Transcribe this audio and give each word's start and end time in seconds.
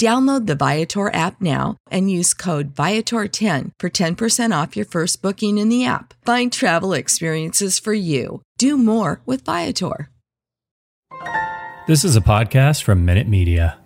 Download 0.00 0.46
the 0.46 0.54
Viator 0.54 1.12
app 1.12 1.42
now 1.42 1.76
and 1.90 2.10
use 2.10 2.32
code 2.32 2.74
Viator10 2.74 3.72
for 3.78 3.90
10% 3.90 4.62
off 4.62 4.74
your 4.74 4.86
first 4.86 5.20
booking 5.20 5.58
in 5.58 5.68
the 5.68 5.84
app. 5.84 6.14
Find 6.24 6.50
travel 6.50 6.94
experiences 6.94 7.78
for 7.78 7.92
you. 7.92 8.40
Do 8.56 8.78
more 8.78 9.20
with 9.26 9.44
Viator. 9.44 10.08
This 11.86 12.02
is 12.02 12.16
a 12.16 12.22
podcast 12.22 12.82
from 12.82 13.04
Minute 13.04 13.28
Media. 13.28 13.76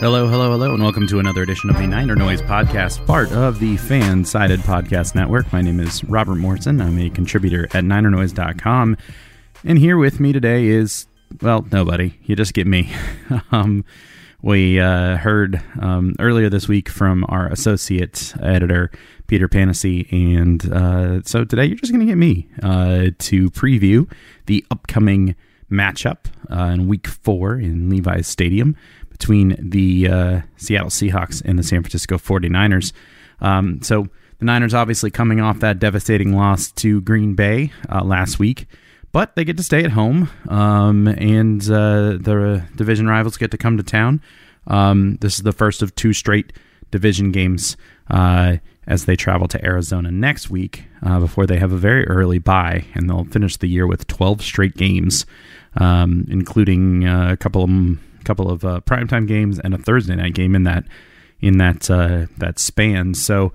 Hello, 0.00 0.26
hello, 0.26 0.52
hello, 0.52 0.72
and 0.72 0.82
welcome 0.82 1.06
to 1.08 1.18
another 1.18 1.42
edition 1.42 1.68
of 1.68 1.76
the 1.76 1.86
Niner 1.86 2.16
Noise 2.16 2.40
podcast, 2.40 3.04
part 3.04 3.30
of 3.32 3.58
the 3.58 3.76
Fan 3.76 4.24
Sided 4.24 4.60
Podcast 4.60 5.14
Network. 5.14 5.52
My 5.52 5.60
name 5.60 5.80
is 5.80 6.02
Robert 6.04 6.36
Morrison. 6.36 6.80
I'm 6.80 6.98
a 6.98 7.10
contributor 7.10 7.64
at 7.74 7.84
NinerNoise.com. 7.84 8.96
And 9.64 9.76
here 9.76 9.96
with 9.96 10.20
me 10.20 10.32
today 10.32 10.66
is, 10.66 11.08
well, 11.42 11.66
nobody. 11.72 12.14
You 12.22 12.36
just 12.36 12.54
get 12.54 12.68
me. 12.68 12.92
um, 13.50 13.84
we 14.40 14.78
uh, 14.78 15.16
heard 15.16 15.60
um, 15.80 16.14
earlier 16.20 16.48
this 16.48 16.68
week 16.68 16.88
from 16.88 17.24
our 17.28 17.48
associate 17.48 18.34
editor, 18.40 18.92
Peter 19.26 19.48
Panacy. 19.48 20.06
And 20.12 20.72
uh, 20.72 21.22
so 21.22 21.44
today 21.44 21.64
you're 21.64 21.76
just 21.76 21.92
going 21.92 22.06
to 22.06 22.10
get 22.10 22.16
me 22.16 22.48
uh, 22.62 23.06
to 23.18 23.50
preview 23.50 24.08
the 24.46 24.64
upcoming 24.70 25.34
matchup 25.68 26.26
uh, 26.52 26.70
in 26.72 26.86
week 26.86 27.08
four 27.08 27.58
in 27.58 27.90
Levi's 27.90 28.28
Stadium 28.28 28.76
between 29.10 29.56
the 29.58 30.08
uh, 30.08 30.40
Seattle 30.56 30.90
Seahawks 30.90 31.42
and 31.44 31.58
the 31.58 31.64
San 31.64 31.82
Francisco 31.82 32.16
49ers. 32.16 32.92
Um, 33.40 33.82
so 33.82 34.06
the 34.38 34.44
Niners 34.44 34.72
obviously 34.72 35.10
coming 35.10 35.40
off 35.40 35.58
that 35.58 35.80
devastating 35.80 36.36
loss 36.36 36.70
to 36.72 37.00
Green 37.00 37.34
Bay 37.34 37.72
uh, 37.90 38.04
last 38.04 38.38
week 38.38 38.68
but 39.12 39.34
they 39.36 39.44
get 39.44 39.56
to 39.56 39.62
stay 39.62 39.84
at 39.84 39.92
home, 39.92 40.30
um, 40.48 41.06
and 41.08 41.62
uh, 41.62 42.18
the 42.20 42.64
division 42.76 43.06
rivals 43.06 43.36
get 43.36 43.50
to 43.50 43.58
come 43.58 43.76
to 43.76 43.82
town. 43.82 44.20
Um, 44.66 45.16
this 45.20 45.36
is 45.36 45.42
the 45.42 45.52
first 45.52 45.82
of 45.82 45.94
two 45.94 46.12
straight 46.12 46.52
division 46.90 47.32
games 47.32 47.76
uh, 48.10 48.56
as 48.86 49.04
they 49.04 49.16
travel 49.16 49.48
to 49.48 49.64
Arizona 49.64 50.10
next 50.10 50.50
week 50.50 50.84
uh, 51.02 51.20
before 51.20 51.46
they 51.46 51.58
have 51.58 51.72
a 51.72 51.76
very 51.76 52.06
early 52.06 52.38
bye, 52.38 52.84
and 52.94 53.08
they'll 53.08 53.24
finish 53.24 53.56
the 53.56 53.66
year 53.66 53.86
with 53.86 54.06
12 54.06 54.42
straight 54.42 54.76
games, 54.76 55.26
um, 55.76 56.26
including 56.30 57.06
uh, 57.06 57.32
a 57.32 57.36
couple 57.36 57.64
of 57.64 57.98
couple 58.24 58.50
of 58.50 58.62
uh, 58.62 58.80
primetime 58.84 59.26
games 59.26 59.58
and 59.58 59.72
a 59.72 59.78
Thursday 59.78 60.14
night 60.14 60.34
game 60.34 60.54
in 60.54 60.64
that 60.64 60.84
in 61.40 61.58
that 61.58 61.90
uh, 61.90 62.26
that 62.36 62.58
span. 62.58 63.14
So. 63.14 63.52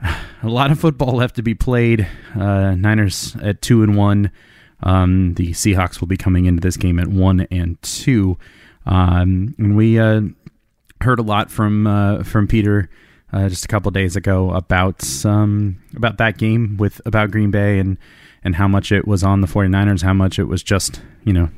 A 0.42 0.50
lot 0.50 0.70
of 0.70 0.78
football 0.78 1.16
left 1.16 1.36
to 1.36 1.42
be 1.42 1.54
played. 1.54 2.06
Niners 2.36 3.34
at 3.42 3.62
two 3.62 3.82
and 3.82 3.96
one. 3.96 4.30
Um, 4.82 5.34
the 5.34 5.52
Seahawks 5.52 6.00
will 6.00 6.08
be 6.08 6.16
coming 6.16 6.46
into 6.46 6.60
this 6.60 6.76
game 6.76 6.98
at 6.98 7.08
one 7.08 7.46
and 7.50 7.80
two, 7.82 8.38
um, 8.84 9.54
and 9.58 9.76
we 9.76 9.98
uh, 9.98 10.22
heard 11.00 11.18
a 11.18 11.22
lot 11.22 11.50
from 11.50 11.86
uh, 11.86 12.22
from 12.22 12.46
Peter 12.46 12.88
uh, 13.32 13.48
just 13.48 13.64
a 13.64 13.68
couple 13.68 13.90
days 13.90 14.16
ago 14.16 14.50
about 14.50 15.04
um, 15.24 15.82
about 15.94 16.18
that 16.18 16.38
game 16.38 16.76
with 16.76 17.00
about 17.06 17.30
Green 17.30 17.50
Bay 17.50 17.78
and 17.78 17.98
and 18.44 18.54
how 18.56 18.68
much 18.68 18.92
it 18.92 19.08
was 19.08 19.24
on 19.24 19.40
the 19.40 19.48
49ers, 19.48 20.02
how 20.02 20.14
much 20.14 20.38
it 20.38 20.44
was 20.44 20.62
just 20.62 21.00
you 21.24 21.32
know 21.32 21.48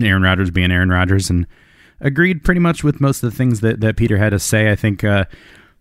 Aaron 0.00 0.22
Rodgers 0.22 0.50
being 0.50 0.72
Aaron 0.72 0.90
Rodgers, 0.90 1.30
and 1.30 1.46
agreed 2.00 2.42
pretty 2.42 2.60
much 2.60 2.82
with 2.82 3.00
most 3.00 3.22
of 3.22 3.30
the 3.30 3.36
things 3.36 3.60
that 3.60 3.80
that 3.80 3.96
Peter 3.96 4.18
had 4.18 4.30
to 4.30 4.38
say. 4.38 4.70
I 4.70 4.76
think 4.76 5.04
uh, 5.04 5.26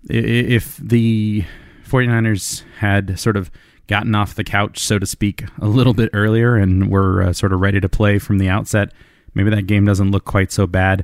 if 0.10 0.78
the 0.78 1.46
49ers 1.88 2.64
had 2.78 3.20
sort 3.20 3.36
of 3.36 3.50
gotten 3.90 4.14
off 4.14 4.36
the 4.36 4.44
couch, 4.44 4.80
so 4.80 5.00
to 5.00 5.06
speak, 5.06 5.44
a 5.60 5.68
little 5.68 5.96
bit 5.96 6.12
earlier 6.14 6.56
and 6.56 6.90
were 6.90 7.24
uh, 7.24 7.34
sort 7.34 7.52
of 7.52 7.60
ready 7.60 7.82
to 7.82 7.90
play 7.90 8.20
from 8.20 8.38
the 8.38 8.48
outset, 8.48 8.94
maybe 9.34 9.50
that 9.50 9.64
game 9.64 9.84
doesn't 9.84 10.12
look 10.12 10.26
quite 10.26 10.52
so 10.52 10.68
bad. 10.68 11.04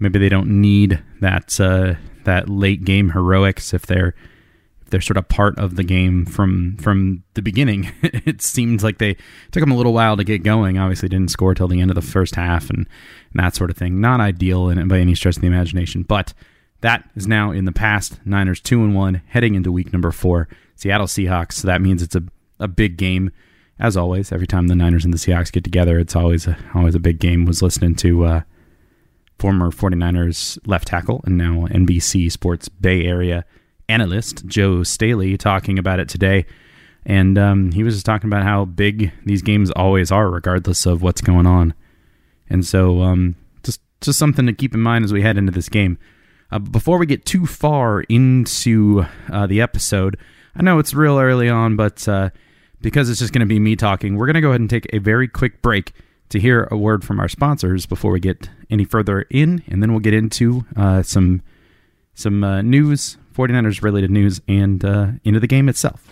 Maybe 0.00 0.18
they 0.18 0.28
don't 0.28 0.60
need 0.60 1.00
that 1.20 1.58
uh, 1.60 1.94
that 2.24 2.48
late 2.48 2.84
game 2.84 3.10
heroics 3.10 3.72
if 3.72 3.86
they're 3.86 4.14
if 4.82 4.90
they're 4.90 5.00
sort 5.00 5.16
of 5.16 5.28
part 5.28 5.56
of 5.58 5.76
the 5.76 5.84
game 5.84 6.26
from 6.26 6.76
from 6.78 7.22
the 7.34 7.42
beginning. 7.42 7.92
it 8.02 8.42
seems 8.42 8.82
like 8.82 8.98
they 8.98 9.14
took 9.52 9.60
them 9.60 9.70
a 9.70 9.76
little 9.76 9.92
while 9.92 10.16
to 10.16 10.24
get 10.24 10.42
going. 10.42 10.76
Obviously, 10.76 11.08
didn't 11.08 11.30
score 11.30 11.54
till 11.54 11.68
the 11.68 11.80
end 11.80 11.92
of 11.92 11.94
the 11.94 12.02
first 12.02 12.34
half 12.34 12.68
and, 12.68 12.78
and 12.78 13.44
that 13.44 13.54
sort 13.54 13.70
of 13.70 13.76
thing. 13.76 14.00
Not 14.00 14.20
ideal 14.20 14.68
in, 14.68 14.88
by 14.88 14.98
any 14.98 15.14
stretch 15.14 15.36
of 15.36 15.42
the 15.42 15.46
imagination, 15.46 16.02
but 16.02 16.34
that 16.80 17.08
is 17.14 17.28
now 17.28 17.52
in 17.52 17.64
the 17.64 17.72
past. 17.72 18.18
Niners 18.26 18.60
two 18.60 18.82
and 18.82 18.96
one 18.96 19.22
heading 19.28 19.54
into 19.54 19.70
week 19.70 19.92
number 19.92 20.10
four. 20.10 20.48
Seattle 20.76 21.06
Seahawks. 21.06 21.54
So 21.54 21.66
that 21.66 21.80
means 21.80 22.02
it's 22.02 22.16
a, 22.16 22.22
a 22.58 22.68
big 22.68 22.96
game. 22.96 23.30
As 23.78 23.96
always, 23.96 24.30
every 24.30 24.46
time 24.46 24.68
the 24.68 24.76
Niners 24.76 25.04
and 25.04 25.12
the 25.12 25.18
Seahawks 25.18 25.50
get 25.50 25.64
together, 25.64 25.98
it's 25.98 26.14
always 26.14 26.46
a, 26.46 26.56
always 26.74 26.94
a 26.94 27.00
big 27.00 27.18
game. 27.18 27.44
Was 27.44 27.60
listening 27.60 27.96
to 27.96 28.24
uh, 28.24 28.40
former 29.38 29.70
49ers 29.70 30.58
left 30.66 30.88
tackle 30.88 31.20
and 31.26 31.36
now 31.36 31.66
NBC 31.66 32.30
Sports 32.30 32.68
Bay 32.68 33.04
Area 33.04 33.44
analyst 33.88 34.46
Joe 34.46 34.82
Staley 34.82 35.36
talking 35.36 35.78
about 35.78 36.00
it 36.00 36.08
today. 36.08 36.46
And 37.06 37.36
um, 37.36 37.72
he 37.72 37.82
was 37.82 37.94
just 37.94 38.06
talking 38.06 38.28
about 38.28 38.44
how 38.44 38.64
big 38.64 39.12
these 39.26 39.42
games 39.42 39.70
always 39.72 40.10
are, 40.10 40.30
regardless 40.30 40.86
of 40.86 41.02
what's 41.02 41.20
going 41.20 41.46
on. 41.46 41.74
And 42.48 42.64
so, 42.66 43.02
um, 43.02 43.36
just 43.62 43.80
just 44.00 44.18
something 44.18 44.46
to 44.46 44.52
keep 44.52 44.74
in 44.74 44.80
mind 44.80 45.04
as 45.04 45.12
we 45.12 45.22
head 45.22 45.36
into 45.36 45.52
this 45.52 45.68
game. 45.68 45.98
Uh, 46.50 46.58
before 46.58 46.98
we 46.98 47.06
get 47.06 47.26
too 47.26 47.46
far 47.46 48.00
into 48.02 49.04
uh, 49.30 49.46
the 49.46 49.60
episode, 49.60 50.16
I 50.56 50.62
know 50.62 50.78
it's 50.78 50.94
real 50.94 51.18
early 51.18 51.48
on, 51.48 51.76
but 51.76 52.06
uh, 52.08 52.30
because 52.80 53.10
it's 53.10 53.18
just 53.18 53.32
going 53.32 53.40
to 53.40 53.46
be 53.46 53.58
me 53.58 53.76
talking, 53.76 54.16
we're 54.16 54.26
going 54.26 54.34
to 54.34 54.40
go 54.40 54.48
ahead 54.48 54.60
and 54.60 54.70
take 54.70 54.86
a 54.92 54.98
very 54.98 55.26
quick 55.26 55.62
break 55.62 55.92
to 56.28 56.40
hear 56.40 56.68
a 56.70 56.76
word 56.76 57.04
from 57.04 57.20
our 57.20 57.28
sponsors 57.28 57.86
before 57.86 58.10
we 58.10 58.20
get 58.20 58.48
any 58.70 58.84
further 58.84 59.22
in, 59.30 59.62
and 59.68 59.82
then 59.82 59.92
we'll 59.92 60.00
get 60.00 60.14
into 60.14 60.64
uh, 60.76 61.02
some 61.02 61.42
some 62.14 62.44
uh, 62.44 62.62
news, 62.62 63.16
49ers 63.34 63.82
related 63.82 64.10
news, 64.10 64.40
and 64.46 64.84
uh, 64.84 65.08
into 65.24 65.40
the 65.40 65.48
game 65.48 65.68
itself. 65.68 66.08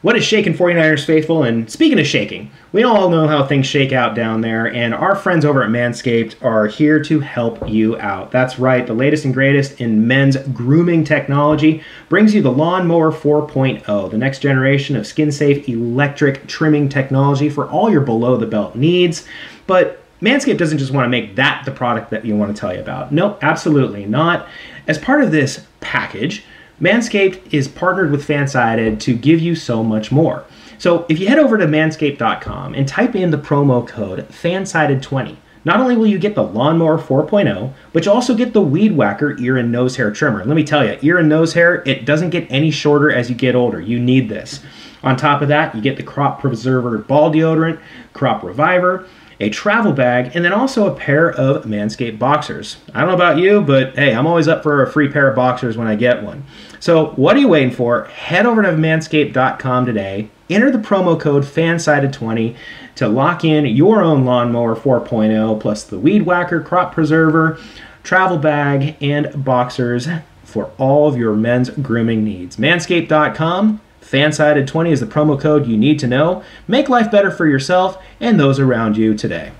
What 0.00 0.14
is 0.14 0.24
shaking 0.24 0.54
49ers 0.54 1.04
faithful? 1.04 1.42
And 1.42 1.68
speaking 1.68 1.98
of 1.98 2.06
shaking, 2.06 2.52
we 2.70 2.84
all 2.84 3.10
know 3.10 3.26
how 3.26 3.44
things 3.44 3.66
shake 3.66 3.92
out 3.92 4.14
down 4.14 4.42
there, 4.42 4.72
and 4.72 4.94
our 4.94 5.16
friends 5.16 5.44
over 5.44 5.60
at 5.60 5.70
Manscaped 5.70 6.40
are 6.40 6.68
here 6.68 7.02
to 7.02 7.18
help 7.18 7.68
you 7.68 7.98
out. 7.98 8.30
That's 8.30 8.60
right, 8.60 8.86
the 8.86 8.94
latest 8.94 9.24
and 9.24 9.34
greatest 9.34 9.80
in 9.80 10.06
men's 10.06 10.36
grooming 10.36 11.02
technology 11.02 11.82
brings 12.08 12.32
you 12.32 12.42
the 12.42 12.52
Lawnmower 12.52 13.10
4.0, 13.10 14.10
the 14.12 14.18
next 14.18 14.38
generation 14.38 14.94
of 14.94 15.04
skin 15.04 15.32
safe 15.32 15.68
electric 15.68 16.46
trimming 16.46 16.88
technology 16.88 17.50
for 17.50 17.68
all 17.68 17.90
your 17.90 18.02
below 18.02 18.36
the 18.36 18.46
belt 18.46 18.76
needs. 18.76 19.26
But 19.66 20.04
Manscaped 20.20 20.58
doesn't 20.58 20.78
just 20.78 20.92
want 20.92 21.06
to 21.06 21.10
make 21.10 21.34
that 21.34 21.64
the 21.64 21.72
product 21.72 22.10
that 22.10 22.24
you 22.24 22.36
want 22.36 22.54
to 22.54 22.60
tell 22.60 22.72
you 22.72 22.80
about. 22.80 23.10
No, 23.10 23.36
absolutely 23.42 24.06
not. 24.06 24.46
As 24.86 24.96
part 24.96 25.24
of 25.24 25.32
this 25.32 25.66
package, 25.80 26.44
Manscaped 26.80 27.52
is 27.52 27.66
partnered 27.66 28.12
with 28.12 28.26
Fansided 28.26 29.00
to 29.00 29.16
give 29.16 29.40
you 29.40 29.54
so 29.54 29.82
much 29.82 30.12
more. 30.12 30.44
So 30.78 31.04
if 31.08 31.18
you 31.18 31.26
head 31.26 31.40
over 31.40 31.58
to 31.58 31.66
manscaped.com 31.66 32.74
and 32.74 32.86
type 32.86 33.16
in 33.16 33.32
the 33.32 33.38
promo 33.38 33.86
code 33.86 34.28
FANSIDED20, 34.28 35.36
not 35.64 35.80
only 35.80 35.96
will 35.96 36.06
you 36.06 36.20
get 36.20 36.36
the 36.36 36.44
Lawnmower 36.44 36.98
4.0, 36.98 37.72
but 37.92 38.06
you 38.06 38.12
also 38.12 38.34
get 38.34 38.52
the 38.52 38.60
Weed 38.60 38.96
Whacker 38.96 39.36
ear 39.40 39.56
and 39.56 39.72
nose 39.72 39.96
hair 39.96 40.12
trimmer. 40.12 40.44
Let 40.44 40.54
me 40.54 40.62
tell 40.62 40.86
you, 40.86 40.96
ear 41.02 41.18
and 41.18 41.28
nose 41.28 41.52
hair, 41.52 41.82
it 41.84 42.04
doesn't 42.04 42.30
get 42.30 42.46
any 42.48 42.70
shorter 42.70 43.10
as 43.10 43.28
you 43.28 43.34
get 43.34 43.56
older. 43.56 43.80
You 43.80 43.98
need 43.98 44.28
this. 44.28 44.60
On 45.02 45.16
top 45.16 45.42
of 45.42 45.48
that, 45.48 45.74
you 45.74 45.80
get 45.80 45.96
the 45.96 46.02
Crop 46.04 46.40
Preserver 46.40 46.98
Ball 46.98 47.32
Deodorant, 47.32 47.80
Crop 48.12 48.44
Reviver, 48.44 49.06
a 49.40 49.50
travel 49.50 49.92
bag, 49.92 50.34
and 50.34 50.44
then 50.44 50.52
also 50.52 50.86
a 50.86 50.94
pair 50.94 51.30
of 51.30 51.64
Manscaped 51.64 52.18
boxers. 52.18 52.78
I 52.92 53.00
don't 53.00 53.08
know 53.08 53.14
about 53.14 53.38
you, 53.38 53.60
but 53.60 53.94
hey, 53.94 54.14
I'm 54.14 54.26
always 54.26 54.48
up 54.48 54.62
for 54.62 54.82
a 54.82 54.90
free 54.90 55.08
pair 55.08 55.28
of 55.28 55.36
boxers 55.36 55.76
when 55.76 55.86
I 55.86 55.94
get 55.94 56.22
one. 56.22 56.44
So, 56.80 57.10
what 57.10 57.36
are 57.36 57.40
you 57.40 57.48
waiting 57.48 57.70
for? 57.70 58.04
Head 58.04 58.46
over 58.46 58.62
to 58.62 58.68
manscaped.com 58.68 59.86
today, 59.86 60.30
enter 60.50 60.70
the 60.70 60.78
promo 60.78 61.18
code 61.18 61.44
FANSIDED20 61.44 62.56
to 62.96 63.08
lock 63.08 63.44
in 63.44 63.66
your 63.66 64.02
own 64.02 64.24
lawnmower 64.24 64.74
4.0 64.74 65.60
plus 65.60 65.84
the 65.84 65.98
weed 65.98 66.22
whacker, 66.22 66.60
crop 66.60 66.92
preserver, 66.92 67.58
travel 68.02 68.38
bag, 68.38 68.96
and 69.00 69.44
boxers 69.44 70.08
for 70.42 70.70
all 70.78 71.06
of 71.06 71.16
your 71.16 71.34
men's 71.34 71.70
grooming 71.70 72.24
needs. 72.24 72.56
Manscaped.com 72.56 73.80
Fansided20 74.10 74.90
is 74.90 75.00
the 75.00 75.06
promo 75.06 75.38
code 75.38 75.66
you 75.66 75.76
need 75.76 75.98
to 75.98 76.06
know. 76.06 76.42
Make 76.66 76.88
life 76.88 77.10
better 77.10 77.30
for 77.30 77.46
yourself 77.46 78.02
and 78.20 78.40
those 78.40 78.58
around 78.58 78.96
you 78.96 79.14
today. 79.14 79.52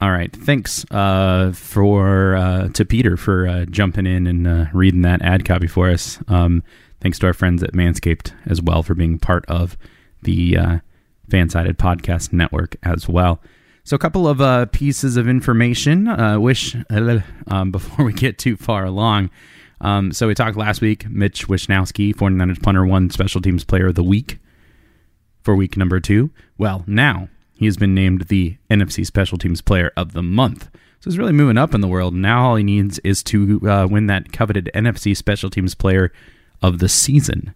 All 0.00 0.12
right. 0.12 0.34
Thanks 0.34 0.84
uh, 0.92 1.52
for 1.52 2.36
uh, 2.36 2.68
to 2.68 2.84
Peter 2.84 3.16
for 3.16 3.48
uh, 3.48 3.64
jumping 3.64 4.06
in 4.06 4.28
and 4.28 4.46
uh, 4.46 4.66
reading 4.72 5.02
that 5.02 5.22
ad 5.22 5.44
copy 5.44 5.66
for 5.66 5.90
us. 5.90 6.20
Um, 6.28 6.62
thanks 7.00 7.18
to 7.18 7.26
our 7.26 7.32
friends 7.32 7.64
at 7.64 7.72
Manscaped 7.72 8.32
as 8.46 8.62
well 8.62 8.84
for 8.84 8.94
being 8.94 9.18
part 9.18 9.44
of 9.46 9.76
the 10.22 10.56
uh, 10.56 10.78
Fansided 11.28 11.74
Podcast 11.74 12.32
Network 12.32 12.76
as 12.84 13.08
well. 13.08 13.40
So, 13.82 13.96
a 13.96 13.98
couple 13.98 14.28
of 14.28 14.40
uh, 14.40 14.66
pieces 14.66 15.16
of 15.16 15.28
information. 15.28 16.06
I 16.06 16.36
wish 16.36 16.76
um, 17.48 17.72
before 17.72 18.04
we 18.04 18.12
get 18.12 18.38
too 18.38 18.56
far 18.56 18.84
along. 18.84 19.30
Um, 19.80 20.12
so 20.12 20.26
we 20.26 20.34
talked 20.34 20.56
last 20.56 20.80
week. 20.80 21.08
Mitch 21.08 21.46
Wishnowsky, 21.48 22.14
49ers 22.14 22.62
punter, 22.62 22.84
won 22.84 23.10
Special 23.10 23.40
Teams 23.40 23.64
Player 23.64 23.88
of 23.88 23.94
the 23.94 24.02
Week 24.02 24.38
for 25.42 25.54
week 25.54 25.76
number 25.76 26.00
two. 26.00 26.30
Well, 26.56 26.84
now 26.86 27.28
he 27.54 27.66
has 27.66 27.76
been 27.76 27.94
named 27.94 28.22
the 28.22 28.56
NFC 28.70 29.06
Special 29.06 29.38
Teams 29.38 29.60
Player 29.60 29.92
of 29.96 30.12
the 30.12 30.22
Month. 30.22 30.68
So 31.00 31.10
he's 31.10 31.18
really 31.18 31.32
moving 31.32 31.58
up 31.58 31.74
in 31.74 31.80
the 31.80 31.88
world. 31.88 32.14
Now 32.14 32.48
all 32.48 32.56
he 32.56 32.64
needs 32.64 32.98
is 33.00 33.22
to 33.24 33.60
uh, 33.68 33.86
win 33.88 34.08
that 34.08 34.32
coveted 34.32 34.70
NFC 34.74 35.16
Special 35.16 35.48
Teams 35.48 35.74
Player 35.74 36.12
of 36.60 36.80
the 36.80 36.88
Season, 36.88 37.54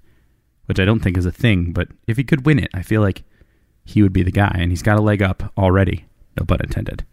which 0.66 0.78
I 0.78 0.84
don't 0.84 1.00
think 1.00 1.16
is 1.16 1.26
a 1.26 1.32
thing. 1.32 1.72
But 1.72 1.88
if 2.06 2.16
he 2.16 2.24
could 2.24 2.46
win 2.46 2.58
it, 2.58 2.70
I 2.72 2.82
feel 2.82 3.00
like 3.00 3.24
he 3.84 4.02
would 4.02 4.12
be 4.12 4.22
the 4.22 4.30
guy. 4.30 4.56
And 4.58 4.70
he's 4.70 4.82
got 4.82 4.98
a 4.98 5.02
leg 5.02 5.22
up 5.22 5.52
already. 5.58 6.06
No 6.38 6.46
pun 6.46 6.60
intended. 6.62 7.04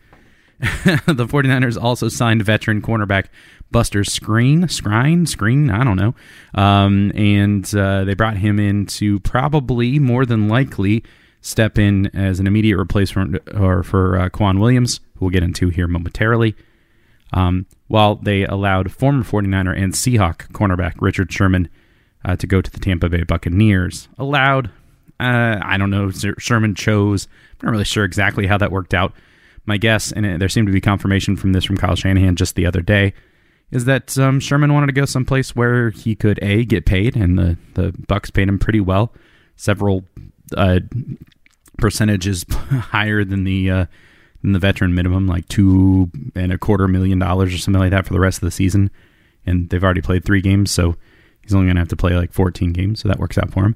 the 1.06 1.26
49ers 1.26 1.82
also 1.82 2.10
signed 2.10 2.44
veteran 2.44 2.82
cornerback 2.82 3.28
Buster 3.72 4.04
Screen, 4.04 4.64
Skrine, 4.64 5.28
Screen, 5.28 5.70
I 5.70 5.84
don't 5.84 5.96
know. 5.96 6.16
Um, 6.54 7.12
and 7.16 7.74
uh, 7.76 8.04
they 8.04 8.14
brought 8.14 8.38
him 8.38 8.60
in 8.60 8.86
to 8.88 9.20
probably, 9.22 10.00
more 10.00 10.26
than 10.26 10.48
likely, 10.48 11.04
step 11.42 11.78
in 11.78 12.08
as 12.16 12.40
an 12.40 12.48
immediate 12.48 12.78
replacement 12.78 13.38
or 13.56 13.84
for 13.84 14.18
uh, 14.18 14.30
K'Waun 14.30 14.60
Williams, 14.60 15.00
who 15.16 15.26
we'll 15.26 15.32
get 15.32 15.44
into 15.44 15.70
here 15.70 15.88
momentarily. 15.88 16.56
Um, 17.32 17.68
while 17.88 18.16
they 18.16 18.44
allowed 18.46 18.92
former 18.92 19.24
49er 19.24 19.78
and 19.78 19.94
Seahawk 19.94 20.52
cornerback 20.52 20.96
Richard 21.00 21.32
Sherman 21.32 21.70
uh, 22.26 22.36
to 22.36 22.48
go 22.48 22.62
to 22.62 22.72
the 22.72 22.80
Tampa 22.80 23.08
Bay 23.08 23.24
Buccaneers. 23.24 24.10
Allowed, 24.18 24.68
uh, 25.20 25.60
I 25.62 25.78
don't 25.78 25.92
know, 25.92 26.12
Sherman 26.12 26.76
chose. 26.76 27.28
I'm 27.62 27.68
not 27.68 27.72
really 27.72 27.86
sure 27.86 28.04
exactly 28.04 28.48
how 28.48 28.58
that 28.58 28.72
worked 28.72 28.94
out. 28.94 29.14
My 29.69 29.77
guess, 29.77 30.12
and 30.12 30.42
there 30.42 30.50
seemed 30.50 30.66
to 30.66 30.74
be 30.74 30.81
confirmation 30.81 31.36
from 31.36 31.54
this 31.54 31.63
from 31.63 31.77
Kyle 31.77 31.95
Shanahan 31.95 32.36
just 32.36 32.56
the 32.56 32.66
other 32.66 32.81
day, 32.81 33.13
is 33.69 33.86
that 33.86 34.18
um, 34.18 34.39
Sherman 34.39 34.74
wanted 34.74 34.88
to 34.88 34.94
go 34.94 35.06
someplace 35.06 35.56
where 35.56 35.92
he 35.92 36.16
could 36.16 36.39
a 36.42 36.66
get 36.66 36.88
paid, 36.88 37.16
and 37.16 37.38
the 37.38 37.56
the 37.75 37.94
Bucks 38.07 38.31
paid 38.31 38.50
him 38.50 38.57
pretty 38.57 38.80
well, 38.80 39.13
several 39.57 40.06
uh, 40.57 40.80
percentages 41.77 42.48
higher 42.51 43.24
than 43.24 43.44
the 43.44 43.69
uh, 43.69 43.86
than 44.42 44.54
the 44.54 44.60
veteran 44.60 44.95
minimum, 44.95 45.27
like 45.27 45.48
two 45.50 46.10
and 46.33 46.51
a 46.51 46.57
quarter 46.57 46.88
million 46.88 47.19
dollars 47.19 47.54
or 47.54 47.60
something 47.60 47.80
like 47.80 47.92
that 47.92 48.07
for 48.07 48.13
the 48.13 48.19
rest 48.19 48.39
of 48.39 48.48
the 48.48 48.51
season. 48.51 48.89
And 49.45 49.69
they've 49.69 49.83
already 49.83 50.01
played 50.01 50.25
three 50.25 50.42
games, 50.42 50.72
so 50.72 50.95
he's 51.44 51.54
only 51.54 51.68
going 51.68 51.75
to 51.75 51.81
have 51.81 51.89
to 51.89 51.95
play 51.95 52.15
like 52.15 52.33
14 52.33 52.74
games, 52.74 53.01
so 53.01 53.07
that 53.07 53.19
works 53.19 53.38
out 53.38 53.51
for 53.51 53.65
him. 53.65 53.75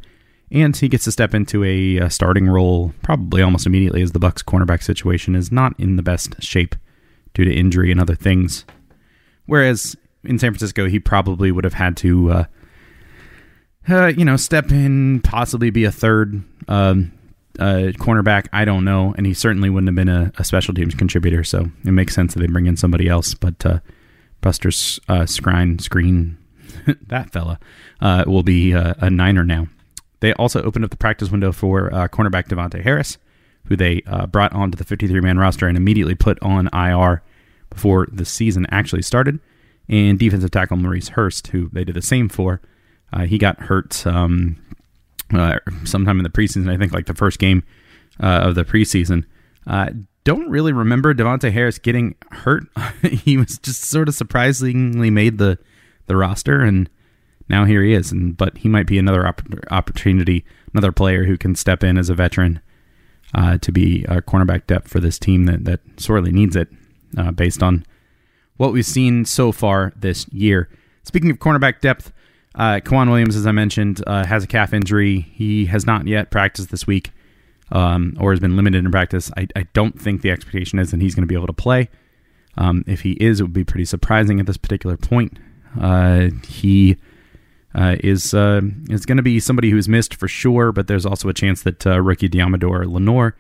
And 0.54 0.78
he 0.78 0.88
gets 0.88 1.06
to 1.06 1.12
step 1.12 1.34
into 1.34 1.64
a, 1.64 1.98
a 1.98 2.10
starting 2.12 2.48
role 2.48 2.94
probably 3.02 3.42
almost 3.42 3.66
immediately, 3.66 4.04
as 4.04 4.12
the 4.12 4.20
Bucks 4.20 4.44
cornerback 4.44 4.84
situation 4.84 5.36
is 5.36 5.52
not 5.52 5.74
in 5.80 5.96
the 5.96 6.04
best 6.04 6.42
shape 6.42 6.76
due 7.34 7.44
to 7.44 7.52
injury 7.52 7.92
and 7.92 8.00
other 8.00 8.14
things. 8.14 8.64
Whereas 9.48 9.96
in 10.24 10.38
San 10.38 10.52
Francisco, 10.52 10.88
he 10.88 11.00
probably 11.00 11.52
would 11.52 11.64
have 11.64 11.74
had 11.74 11.98
to, 11.98 12.32
uh, 12.32 12.46
uh, 13.90 14.08
you 14.16 14.24
know, 14.24 14.38
step 14.38 14.72
in, 14.72 15.22
possibly 15.22 15.72
be 15.72 15.86
a 15.86 15.92
third 15.92 16.44
um, 16.68 17.12
uh, 17.58 17.92
cornerback. 17.98 18.48
I 18.54 18.64
don't 18.64 18.86
know, 18.86 19.16
and 19.18 19.26
he 19.26 19.34
certainly 19.34 19.72
wouldn't 19.72 19.88
have 19.88 19.96
been 19.96 20.08
a, 20.08 20.32
a, 20.38 20.44
special 20.44 20.76
teams 20.76 20.94
contributor. 20.94 21.44
So 21.44 21.70
it 21.84 21.92
makes 21.92 22.14
sense 22.14 22.36
that 22.36 22.40
they 22.40 22.48
bring 22.48 22.68
in 22.68 22.78
somebody 22.78 23.10
else. 23.10 23.34
But 23.34 23.66
uh, 23.66 23.80
Buster 24.42 24.70
uh, 24.70 25.26
Skrine, 25.26 25.82
Screen, 25.82 26.38
that 27.08 27.32
fella 27.32 27.60
uh, 28.02 28.24
will 28.28 28.44
be 28.44 28.74
uh, 28.76 28.94
a 29.00 29.10
Niner 29.10 29.44
now. 29.44 29.68
They 30.24 30.32
also 30.36 30.64
opened 30.64 30.86
up 30.86 30.92
the 30.92 30.98
practice 30.98 31.30
window 31.30 31.52
for 31.52 31.94
uh, 31.94 32.08
cornerback 32.08 32.48
Davontae 32.48 32.82
Harris, 32.82 33.18
who 33.66 33.76
they 33.76 34.02
brought 34.32 34.54
onto 34.54 34.78
the 34.78 34.86
53 34.86 35.20
man 35.20 35.38
roster 35.38 35.68
and 35.68 35.76
immediately 35.76 36.16
put 36.16 36.42
on 36.42 36.70
IR 36.74 37.22
before 37.70 38.08
the 38.10 38.24
season 38.24 38.66
actually 38.70 39.02
started. 39.02 39.40
And 39.90 40.18
defensive 40.18 40.52
tackle 40.52 40.78
Maurice 40.78 41.10
Hurst, 41.10 41.48
who 41.48 41.70
they 41.74 41.84
did 41.84 41.96
the 41.96 42.02
same 42.02 42.30
for, 42.30 42.62
uh, 43.12 43.26
he 43.26 43.38
got 43.38 43.60
hurt 43.60 44.08
um, 44.08 44.56
uh, 45.34 45.60
sometime 45.84 46.20
in 46.20 46.24
the 46.24 46.30
preseason. 46.30 46.72
I 46.72 46.78
think 46.78 46.94
like 46.94 47.06
the 47.06 47.14
first 47.14 47.38
game 47.38 47.64
uh, 48.22 48.44
of 48.44 48.56
the 48.56 48.64
preseason. 48.64 49.26
Uh, 49.68 49.90
don't 50.24 50.50
really 50.50 50.72
remember 50.72 51.14
Davontae 51.14 51.52
Harris 51.52 51.80
getting 51.80 52.16
hurt. 52.32 52.64
he 53.02 53.36
was 53.36 53.58
just 53.58 53.84
sort 53.84 54.08
of 54.08 54.16
surprisingly 54.16 55.10
made 55.10 55.38
the 55.38 55.60
the 56.06 56.16
roster, 56.16 56.62
and 56.62 56.90
now 57.50 57.66
here 57.66 57.84
he 57.84 57.94
is. 57.94 58.12
And 58.12 58.36
but 58.36 58.58
he 58.58 58.70
might 58.70 58.88
be 58.88 58.98
another 58.98 59.26
op- 59.26 59.42
opportunity, 59.72 60.46
another 60.74 60.92
player 60.92 61.26
who 61.26 61.38
can 61.38 61.56
step 61.56 61.84
in 61.84 61.98
as 61.98 62.10
a 62.10 62.16
veteran 62.16 62.62
uh, 63.34 63.58
to 63.60 63.72
be 63.72 64.04
a 64.06 64.22
cornerback 64.22 64.68
depth 64.68 64.88
for 64.88 65.00
this 65.00 65.20
team 65.20 65.46
that 65.46 65.66
that 65.66 65.80
sorely 65.98 66.32
needs 66.32 66.56
it 66.56 66.70
uh, 67.18 67.32
based 67.32 67.64
on 67.64 67.86
what 68.58 68.74
we've 68.74 68.86
seen 68.86 69.26
so 69.26 69.52
far 69.52 69.94
this 69.96 70.28
year. 70.30 70.70
Speaking 71.04 71.32
of 71.32 71.40
cornerback 71.40 71.82
depth, 71.82 72.14
uh, 72.56 72.80
K'Waun 72.84 73.10
Williams, 73.10 73.36
as 73.36 73.48
I 73.48 73.52
mentioned, 73.52 74.04
uh, 74.06 74.26
has 74.26 74.44
a 74.44 74.48
calf 74.48 74.74
injury. 74.74 75.22
He 75.34 75.66
has 75.66 75.86
not 75.86 76.08
yet 76.08 76.30
practiced 76.30 76.70
this 76.70 76.86
week 76.86 77.12
um, 77.72 78.16
or 78.20 78.32
has 78.32 78.40
been 78.40 78.56
limited 78.56 78.86
in 78.86 78.92
practice. 78.92 79.32
I, 79.36 79.48
I, 79.56 79.64
don't 79.74 80.00
think 80.00 80.22
the 80.22 80.30
expectation 80.30 80.78
is 80.80 80.92
that 80.92 81.02
he's 81.02 81.16
going 81.16 81.24
to 81.24 81.28
be 81.28 81.36
able 81.36 81.48
to 81.48 81.54
play. 81.54 81.90
Um, 82.56 82.84
if 82.86 83.02
he 83.02 83.14
is, 83.14 83.40
it 83.40 83.44
would 83.44 83.54
be 83.54 83.64
pretty 83.64 83.86
surprising 83.86 84.40
at 84.40 84.46
this 84.46 84.58
particular 84.58 84.96
point. 84.96 85.40
Uh, 85.80 86.30
he 86.48 86.98
uh, 87.76 87.96
is 88.04 88.34
uh, 88.34 88.62
is 88.90 89.06
going 89.06 89.18
to 89.18 89.24
be 89.24 89.40
somebody 89.40 89.70
who's 89.70 89.90
missed 89.90 90.16
for 90.16 90.28
sure, 90.28 90.72
but 90.72 90.88
there's 90.88 91.06
also 91.06 91.30
a 91.30 91.34
chance 91.34 91.64
that 91.64 91.86
uh, 91.88 92.00
rookie 92.02 92.30
Deommodore 92.30 92.86
Lenoir 92.86 93.36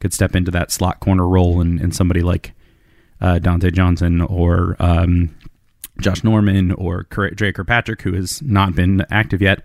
could 0.00 0.12
step 0.12 0.36
into 0.36 0.50
that 0.50 0.70
slot 0.70 1.00
corner 1.00 1.26
role, 1.26 1.60
and, 1.60 1.80
and 1.80 1.94
somebody 1.94 2.22
like 2.22 2.52
uh, 3.20 3.38
Dontae 3.40 3.72
Johnson 3.72 4.20
or 4.20 4.76
um, 4.78 5.34
Josh 6.00 6.22
Norman 6.22 6.72
or 6.72 7.04
Dre 7.04 7.52
Kirkpatrick, 7.52 8.02
who 8.02 8.12
has 8.14 8.42
not 8.42 8.74
been 8.74 9.04
active 9.10 9.42
yet 9.42 9.64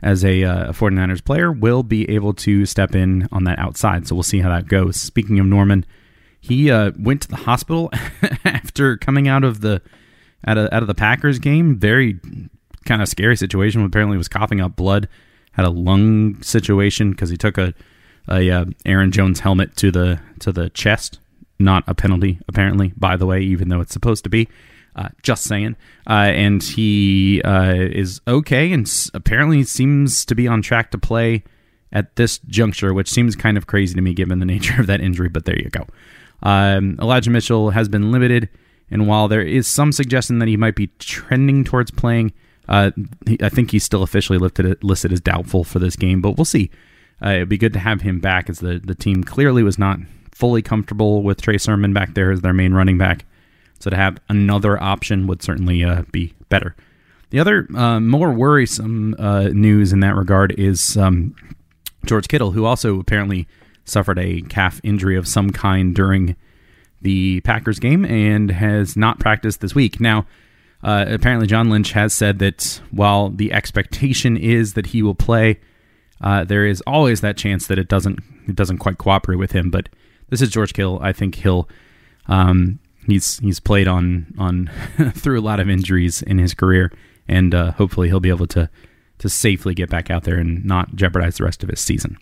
as 0.00 0.24
a 0.24 0.44
uh, 0.44 0.72
49ers 0.72 1.24
player, 1.24 1.50
will 1.50 1.82
be 1.82 2.08
able 2.08 2.32
to 2.32 2.64
step 2.64 2.94
in 2.94 3.28
on 3.32 3.44
that 3.44 3.58
outside. 3.58 4.06
So 4.06 4.14
we'll 4.14 4.22
see 4.22 4.40
how 4.40 4.48
that 4.48 4.68
goes. 4.68 4.96
Speaking 4.96 5.38
of 5.40 5.46
Norman, 5.46 5.84
he 6.40 6.70
uh, 6.70 6.92
went 6.98 7.22
to 7.22 7.28
the 7.28 7.36
hospital 7.36 7.90
after 8.44 8.96
coming 8.96 9.26
out 9.26 9.44
of 9.44 9.60
the 9.60 9.82
out 10.46 10.56
of, 10.56 10.72
out 10.72 10.82
of 10.82 10.86
the 10.86 10.94
Packers 10.94 11.40
game. 11.40 11.76
Very 11.76 12.20
kind 12.84 13.02
of 13.02 13.08
scary 13.08 13.36
situation. 13.36 13.84
Apparently, 13.84 14.16
was 14.16 14.28
coughing 14.28 14.60
up 14.60 14.76
blood. 14.76 15.08
had 15.52 15.64
a 15.64 15.70
lung 15.70 16.42
situation 16.42 17.10
because 17.10 17.30
he 17.30 17.36
took 17.36 17.58
a, 17.58 17.74
a 18.28 18.50
uh, 18.50 18.64
Aaron 18.84 19.10
Jones 19.12 19.40
helmet 19.40 19.76
to 19.76 19.90
the 19.90 20.20
to 20.40 20.52
the 20.52 20.70
chest. 20.70 21.18
Not 21.58 21.84
a 21.86 21.94
penalty, 21.94 22.38
apparently. 22.48 22.92
By 22.96 23.16
the 23.16 23.26
way, 23.26 23.40
even 23.40 23.68
though 23.68 23.80
it's 23.80 23.92
supposed 23.92 24.24
to 24.24 24.30
be. 24.30 24.48
Uh, 24.96 25.08
just 25.22 25.44
saying. 25.44 25.76
Uh, 26.08 26.32
and 26.34 26.60
he 26.60 27.40
uh, 27.42 27.72
is 27.72 28.20
okay 28.26 28.72
and 28.72 28.84
s- 28.84 29.08
apparently 29.14 29.62
seems 29.62 30.24
to 30.24 30.34
be 30.34 30.48
on 30.48 30.60
track 30.60 30.90
to 30.90 30.98
play 30.98 31.44
at 31.92 32.16
this 32.16 32.38
juncture, 32.48 32.92
which 32.92 33.08
seems 33.08 33.36
kind 33.36 33.56
of 33.56 33.68
crazy 33.68 33.94
to 33.94 34.00
me 34.00 34.12
given 34.12 34.40
the 34.40 34.46
nature 34.54 34.80
of 34.80 34.88
that 34.88 35.00
injury, 35.00 35.28
but 35.28 35.44
there 35.44 35.56
you 35.56 35.70
go. 35.70 35.86
Um, 36.42 36.98
Elijah 37.00 37.30
Mitchell 37.30 37.70
has 37.70 37.88
been 37.88 38.10
limited, 38.10 38.48
and 38.90 39.06
while 39.06 39.28
there 39.28 39.42
is 39.42 39.68
some 39.68 39.92
suggestion 39.92 40.40
that 40.40 40.48
he 40.48 40.56
might 40.56 40.74
be 40.74 40.88
trending 40.98 41.62
towards 41.62 41.90
playing, 41.92 42.32
uh, 42.68 42.90
he, 43.26 43.38
I 43.42 43.48
think 43.48 43.70
he's 43.70 43.84
still 43.84 44.02
officially 44.02 44.38
listed, 44.38 44.82
listed 44.84 45.12
as 45.12 45.20
doubtful 45.20 45.64
for 45.64 45.78
this 45.78 45.96
game, 45.96 46.20
but 46.20 46.32
we'll 46.36 46.44
see. 46.44 46.70
Uh, 47.24 47.30
it'd 47.30 47.48
be 47.48 47.58
good 47.58 47.72
to 47.72 47.78
have 47.78 48.02
him 48.02 48.20
back 48.20 48.48
as 48.48 48.60
the, 48.60 48.80
the 48.82 48.94
team 48.94 49.24
clearly 49.24 49.62
was 49.62 49.78
not 49.78 49.98
fully 50.32 50.62
comfortable 50.62 51.22
with 51.22 51.42
Trey 51.42 51.58
Sermon 51.58 51.92
back 51.92 52.14
there 52.14 52.30
as 52.30 52.42
their 52.42 52.52
main 52.52 52.72
running 52.74 52.98
back. 52.98 53.24
So 53.80 53.90
to 53.90 53.96
have 53.96 54.20
another 54.28 54.80
option 54.80 55.26
would 55.26 55.42
certainly 55.42 55.82
uh, 55.82 56.02
be 56.12 56.34
better. 56.48 56.76
The 57.30 57.40
other 57.40 57.66
uh, 57.74 58.00
more 58.00 58.32
worrisome 58.32 59.14
uh, 59.18 59.48
news 59.48 59.92
in 59.92 60.00
that 60.00 60.14
regard 60.14 60.52
is 60.58 60.96
um, 60.96 61.34
George 62.06 62.28
Kittle, 62.28 62.52
who 62.52 62.64
also 62.64 63.00
apparently 63.00 63.46
suffered 63.84 64.18
a 64.18 64.42
calf 64.42 64.80
injury 64.82 65.16
of 65.16 65.26
some 65.26 65.50
kind 65.50 65.94
during 65.94 66.36
the 67.02 67.40
Packers 67.40 67.78
game 67.78 68.04
and 68.04 68.50
has 68.50 68.96
not 68.96 69.18
practiced 69.18 69.60
this 69.60 69.74
week. 69.74 70.00
Now, 70.00 70.26
uh, 70.82 71.06
apparently, 71.08 71.46
John 71.46 71.70
Lynch 71.70 71.92
has 71.92 72.14
said 72.14 72.38
that 72.38 72.80
while 72.90 73.30
the 73.30 73.52
expectation 73.52 74.36
is 74.36 74.74
that 74.74 74.86
he 74.86 75.02
will 75.02 75.14
play, 75.14 75.58
uh, 76.20 76.44
there 76.44 76.66
is 76.66 76.80
always 76.82 77.20
that 77.20 77.36
chance 77.36 77.66
that 77.66 77.78
it 77.78 77.88
doesn't 77.88 78.20
it 78.46 78.54
doesn't 78.56 78.78
quite 78.78 78.98
cooperate 78.98 79.36
with 79.36 79.52
him. 79.52 79.70
But 79.70 79.88
this 80.28 80.40
is 80.40 80.50
George 80.50 80.72
Kittle. 80.72 80.98
I 81.02 81.12
think 81.12 81.36
he'll 81.36 81.68
um, 82.26 82.78
he's 83.06 83.38
he's 83.38 83.60
played 83.60 83.88
on 83.88 84.34
on 84.38 84.70
through 85.14 85.40
a 85.40 85.42
lot 85.42 85.60
of 85.60 85.68
injuries 85.68 86.22
in 86.22 86.38
his 86.38 86.54
career, 86.54 86.92
and 87.26 87.54
uh, 87.54 87.72
hopefully 87.72 88.08
he'll 88.08 88.20
be 88.20 88.28
able 88.28 88.46
to 88.48 88.70
to 89.18 89.28
safely 89.28 89.74
get 89.74 89.90
back 89.90 90.10
out 90.10 90.22
there 90.22 90.36
and 90.36 90.64
not 90.64 90.94
jeopardize 90.94 91.38
the 91.38 91.44
rest 91.44 91.64
of 91.64 91.68
his 91.68 91.80
season. 91.80 92.16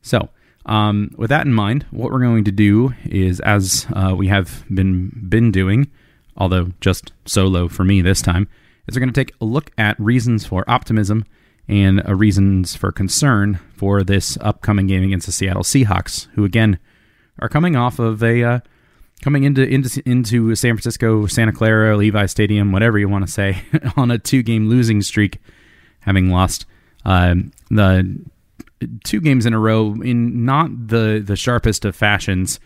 So, 0.00 0.28
um, 0.66 1.10
with 1.16 1.30
that 1.30 1.44
in 1.44 1.52
mind, 1.52 1.86
what 1.90 2.12
we're 2.12 2.20
going 2.20 2.44
to 2.44 2.52
do 2.52 2.94
is, 3.04 3.40
as 3.40 3.86
uh, 3.92 4.14
we 4.16 4.28
have 4.28 4.64
been 4.72 5.10
been 5.28 5.50
doing, 5.50 5.90
although 6.38 6.72
just 6.80 7.12
solo 7.26 7.68
for 7.68 7.84
me 7.84 8.00
this 8.00 8.22
time, 8.22 8.48
is 8.86 8.96
we're 8.96 9.00
going 9.00 9.12
to 9.12 9.20
take 9.24 9.34
a 9.40 9.44
look 9.44 9.70
at 9.76 10.00
reasons 10.00 10.46
for 10.46 10.64
optimism 10.68 11.24
and 11.68 12.06
uh, 12.08 12.14
reasons 12.14 12.74
for 12.74 12.90
concern 12.90 13.60
for 13.76 14.02
this 14.02 14.38
upcoming 14.40 14.86
game 14.86 15.04
against 15.04 15.26
the 15.26 15.32
Seattle 15.32 15.62
Seahawks, 15.62 16.26
who 16.34 16.44
again 16.44 16.78
are 17.38 17.48
coming 17.48 17.76
off 17.76 17.98
of 17.98 18.22
a 18.22 18.42
uh, 18.42 18.60
coming 19.22 19.44
into 19.44 19.62
into 19.62 20.02
into 20.06 20.54
San 20.54 20.74
Francisco, 20.74 21.26
Santa 21.26 21.52
Clara, 21.52 21.96
Levi 21.96 22.26
Stadium, 22.26 22.72
whatever 22.72 22.98
you 22.98 23.08
want 23.08 23.26
to 23.26 23.30
say, 23.30 23.62
on 23.96 24.10
a 24.10 24.18
two 24.18 24.42
game 24.42 24.68
losing 24.68 25.02
streak, 25.02 25.38
having 26.00 26.30
lost 26.30 26.64
uh, 27.04 27.34
the 27.70 28.18
two 29.04 29.20
games 29.20 29.44
in 29.44 29.52
a 29.52 29.58
row 29.58 29.94
in 30.02 30.44
not 30.44 30.88
the 30.88 31.22
the 31.24 31.36
sharpest 31.36 31.84
of 31.84 31.94
fashions. 31.94 32.58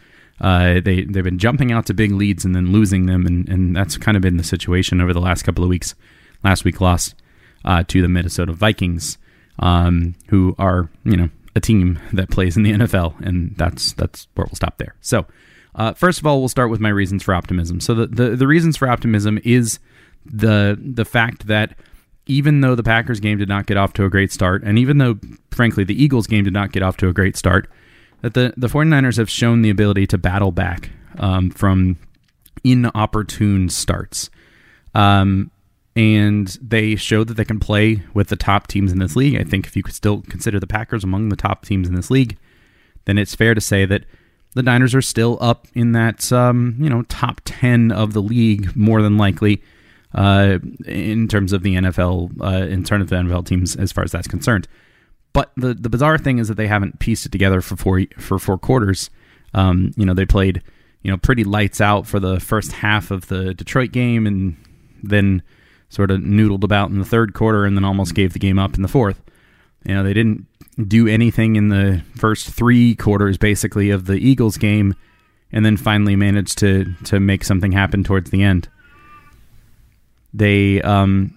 Uh, 0.42 0.80
they 0.80 1.02
they've 1.04 1.22
been 1.22 1.38
jumping 1.38 1.70
out 1.70 1.86
to 1.86 1.94
big 1.94 2.10
leads 2.10 2.44
and 2.44 2.54
then 2.54 2.72
losing 2.72 3.06
them, 3.06 3.26
and, 3.26 3.48
and 3.48 3.76
that's 3.76 3.96
kind 3.96 4.16
of 4.16 4.22
been 4.22 4.36
the 4.36 4.44
situation 4.44 5.00
over 5.00 5.12
the 5.12 5.20
last 5.20 5.42
couple 5.44 5.62
of 5.62 5.70
weeks. 5.70 5.94
Last 6.42 6.64
week 6.64 6.80
lost 6.80 7.14
uh, 7.64 7.84
to 7.84 8.02
the 8.02 8.08
Minnesota 8.08 8.52
Vikings, 8.52 9.18
um, 9.60 10.16
who 10.28 10.56
are 10.58 10.90
you 11.04 11.16
know 11.16 11.30
a 11.54 11.60
team 11.60 12.00
that 12.12 12.30
plays 12.30 12.56
in 12.56 12.64
the 12.64 12.72
NFL, 12.72 13.24
and 13.24 13.54
that's 13.56 13.92
that's 13.92 14.26
where 14.34 14.46
we'll 14.46 14.56
stop 14.56 14.78
there. 14.78 14.96
So, 15.00 15.26
uh, 15.76 15.92
first 15.94 16.18
of 16.18 16.26
all, 16.26 16.40
we'll 16.40 16.48
start 16.48 16.70
with 16.70 16.80
my 16.80 16.88
reasons 16.88 17.22
for 17.22 17.34
optimism. 17.34 17.78
So 17.78 17.94
the, 17.94 18.06
the 18.08 18.36
the 18.36 18.46
reasons 18.48 18.76
for 18.76 18.88
optimism 18.88 19.38
is 19.44 19.78
the 20.26 20.76
the 20.80 21.04
fact 21.04 21.46
that 21.46 21.76
even 22.26 22.60
though 22.62 22.74
the 22.74 22.82
Packers 22.82 23.20
game 23.20 23.38
did 23.38 23.48
not 23.48 23.66
get 23.66 23.76
off 23.76 23.92
to 23.94 24.04
a 24.04 24.10
great 24.10 24.32
start, 24.32 24.62
and 24.64 24.78
even 24.78 24.98
though, 24.98 25.18
frankly, 25.50 25.84
the 25.84 26.00
Eagles 26.00 26.26
game 26.26 26.44
did 26.44 26.52
not 26.52 26.72
get 26.72 26.82
off 26.82 26.96
to 26.98 27.08
a 27.08 27.12
great 27.12 27.36
start, 27.36 27.68
that 28.22 28.34
the, 28.34 28.54
the 28.56 28.68
49ers 28.68 29.18
have 29.18 29.30
shown 29.30 29.62
the 29.62 29.70
ability 29.70 30.06
to 30.08 30.18
battle 30.18 30.52
back 30.52 30.90
um, 31.18 31.50
from 31.50 31.98
inopportune 32.64 33.68
starts. 33.68 34.30
Um, 34.94 35.50
and 35.94 36.48
they 36.62 36.96
showed 36.96 37.28
that 37.28 37.34
they 37.34 37.44
can 37.44 37.60
play 37.60 38.02
with 38.14 38.28
the 38.28 38.36
top 38.36 38.66
teams 38.66 38.92
in 38.92 38.98
this 38.98 39.14
league. 39.14 39.36
I 39.36 39.44
think 39.44 39.66
if 39.66 39.76
you 39.76 39.82
could 39.82 39.94
still 39.94 40.22
consider 40.22 40.58
the 40.58 40.66
Packers 40.66 41.04
among 41.04 41.28
the 41.28 41.36
top 41.36 41.66
teams 41.66 41.88
in 41.88 41.94
this 41.94 42.10
league, 42.10 42.38
then 43.04 43.18
it's 43.18 43.34
fair 43.34 43.54
to 43.54 43.60
say 43.60 43.84
that 43.84 44.04
the 44.54 44.62
Niners 44.62 44.94
are 44.94 45.02
still 45.02 45.38
up 45.40 45.66
in 45.74 45.92
that 45.92 46.32
um, 46.32 46.76
you 46.78 46.88
know 46.88 47.02
top 47.04 47.40
ten 47.44 47.90
of 47.90 48.12
the 48.12 48.22
league 48.22 48.74
more 48.76 49.02
than 49.02 49.16
likely 49.16 49.62
uh, 50.14 50.58
in 50.86 51.28
terms 51.28 51.52
of 51.52 51.62
the 51.62 51.74
NFL, 51.74 52.40
uh, 52.40 52.66
in 52.66 52.84
terms 52.84 53.02
of 53.02 53.08
the 53.08 53.16
NFL 53.16 53.46
teams, 53.46 53.76
as 53.76 53.92
far 53.92 54.04
as 54.04 54.12
that's 54.12 54.28
concerned. 54.28 54.68
But 55.32 55.52
the 55.56 55.74
the 55.74 55.88
bizarre 55.88 56.18
thing 56.18 56.38
is 56.38 56.48
that 56.48 56.56
they 56.56 56.66
haven't 56.66 56.98
pieced 56.98 57.26
it 57.26 57.32
together 57.32 57.60
for 57.60 57.76
four 57.76 58.02
for 58.18 58.38
four 58.38 58.58
quarters. 58.58 59.10
Um, 59.54 59.92
you 59.96 60.04
know, 60.04 60.14
they 60.14 60.26
played 60.26 60.62
you 61.02 61.10
know 61.10 61.16
pretty 61.16 61.44
lights 61.44 61.80
out 61.80 62.06
for 62.06 62.20
the 62.20 62.40
first 62.40 62.72
half 62.72 63.10
of 63.10 63.28
the 63.28 63.54
Detroit 63.54 63.92
game, 63.92 64.26
and 64.26 64.56
then 65.02 65.42
sort 65.88 66.10
of 66.10 66.20
noodled 66.20 66.64
about 66.64 66.90
in 66.90 66.98
the 66.98 67.04
third 67.04 67.34
quarter, 67.34 67.64
and 67.64 67.76
then 67.76 67.84
almost 67.84 68.14
gave 68.14 68.32
the 68.32 68.38
game 68.38 68.58
up 68.58 68.74
in 68.74 68.82
the 68.82 68.88
fourth. 68.88 69.22
You 69.84 69.94
know, 69.94 70.02
they 70.02 70.14
didn't 70.14 70.46
do 70.88 71.08
anything 71.08 71.56
in 71.56 71.68
the 71.68 72.02
first 72.16 72.48
three 72.48 72.94
quarters, 72.94 73.36
basically, 73.36 73.90
of 73.90 74.06
the 74.06 74.14
Eagles 74.14 74.56
game, 74.56 74.94
and 75.50 75.64
then 75.64 75.76
finally 75.76 76.16
managed 76.16 76.58
to 76.58 76.94
to 77.04 77.20
make 77.20 77.44
something 77.44 77.72
happen 77.72 78.04
towards 78.04 78.30
the 78.30 78.42
end. 78.42 78.68
They 80.34 80.80
um, 80.82 81.36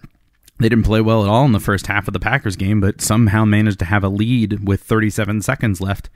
they 0.59 0.69
didn't 0.69 0.85
play 0.85 1.01
well 1.01 1.23
at 1.23 1.29
all 1.29 1.45
in 1.45 1.51
the 1.51 1.59
first 1.59 1.87
half 1.87 2.07
of 2.07 2.13
the 2.13 2.19
Packers 2.19 2.55
game, 2.55 2.79
but 2.79 3.01
somehow 3.01 3.43
managed 3.43 3.79
to 3.79 3.85
have 3.85 4.03
a 4.03 4.09
lead 4.09 4.65
with 4.67 4.81
37 4.81 5.41
seconds 5.41 5.81
left 5.81 6.09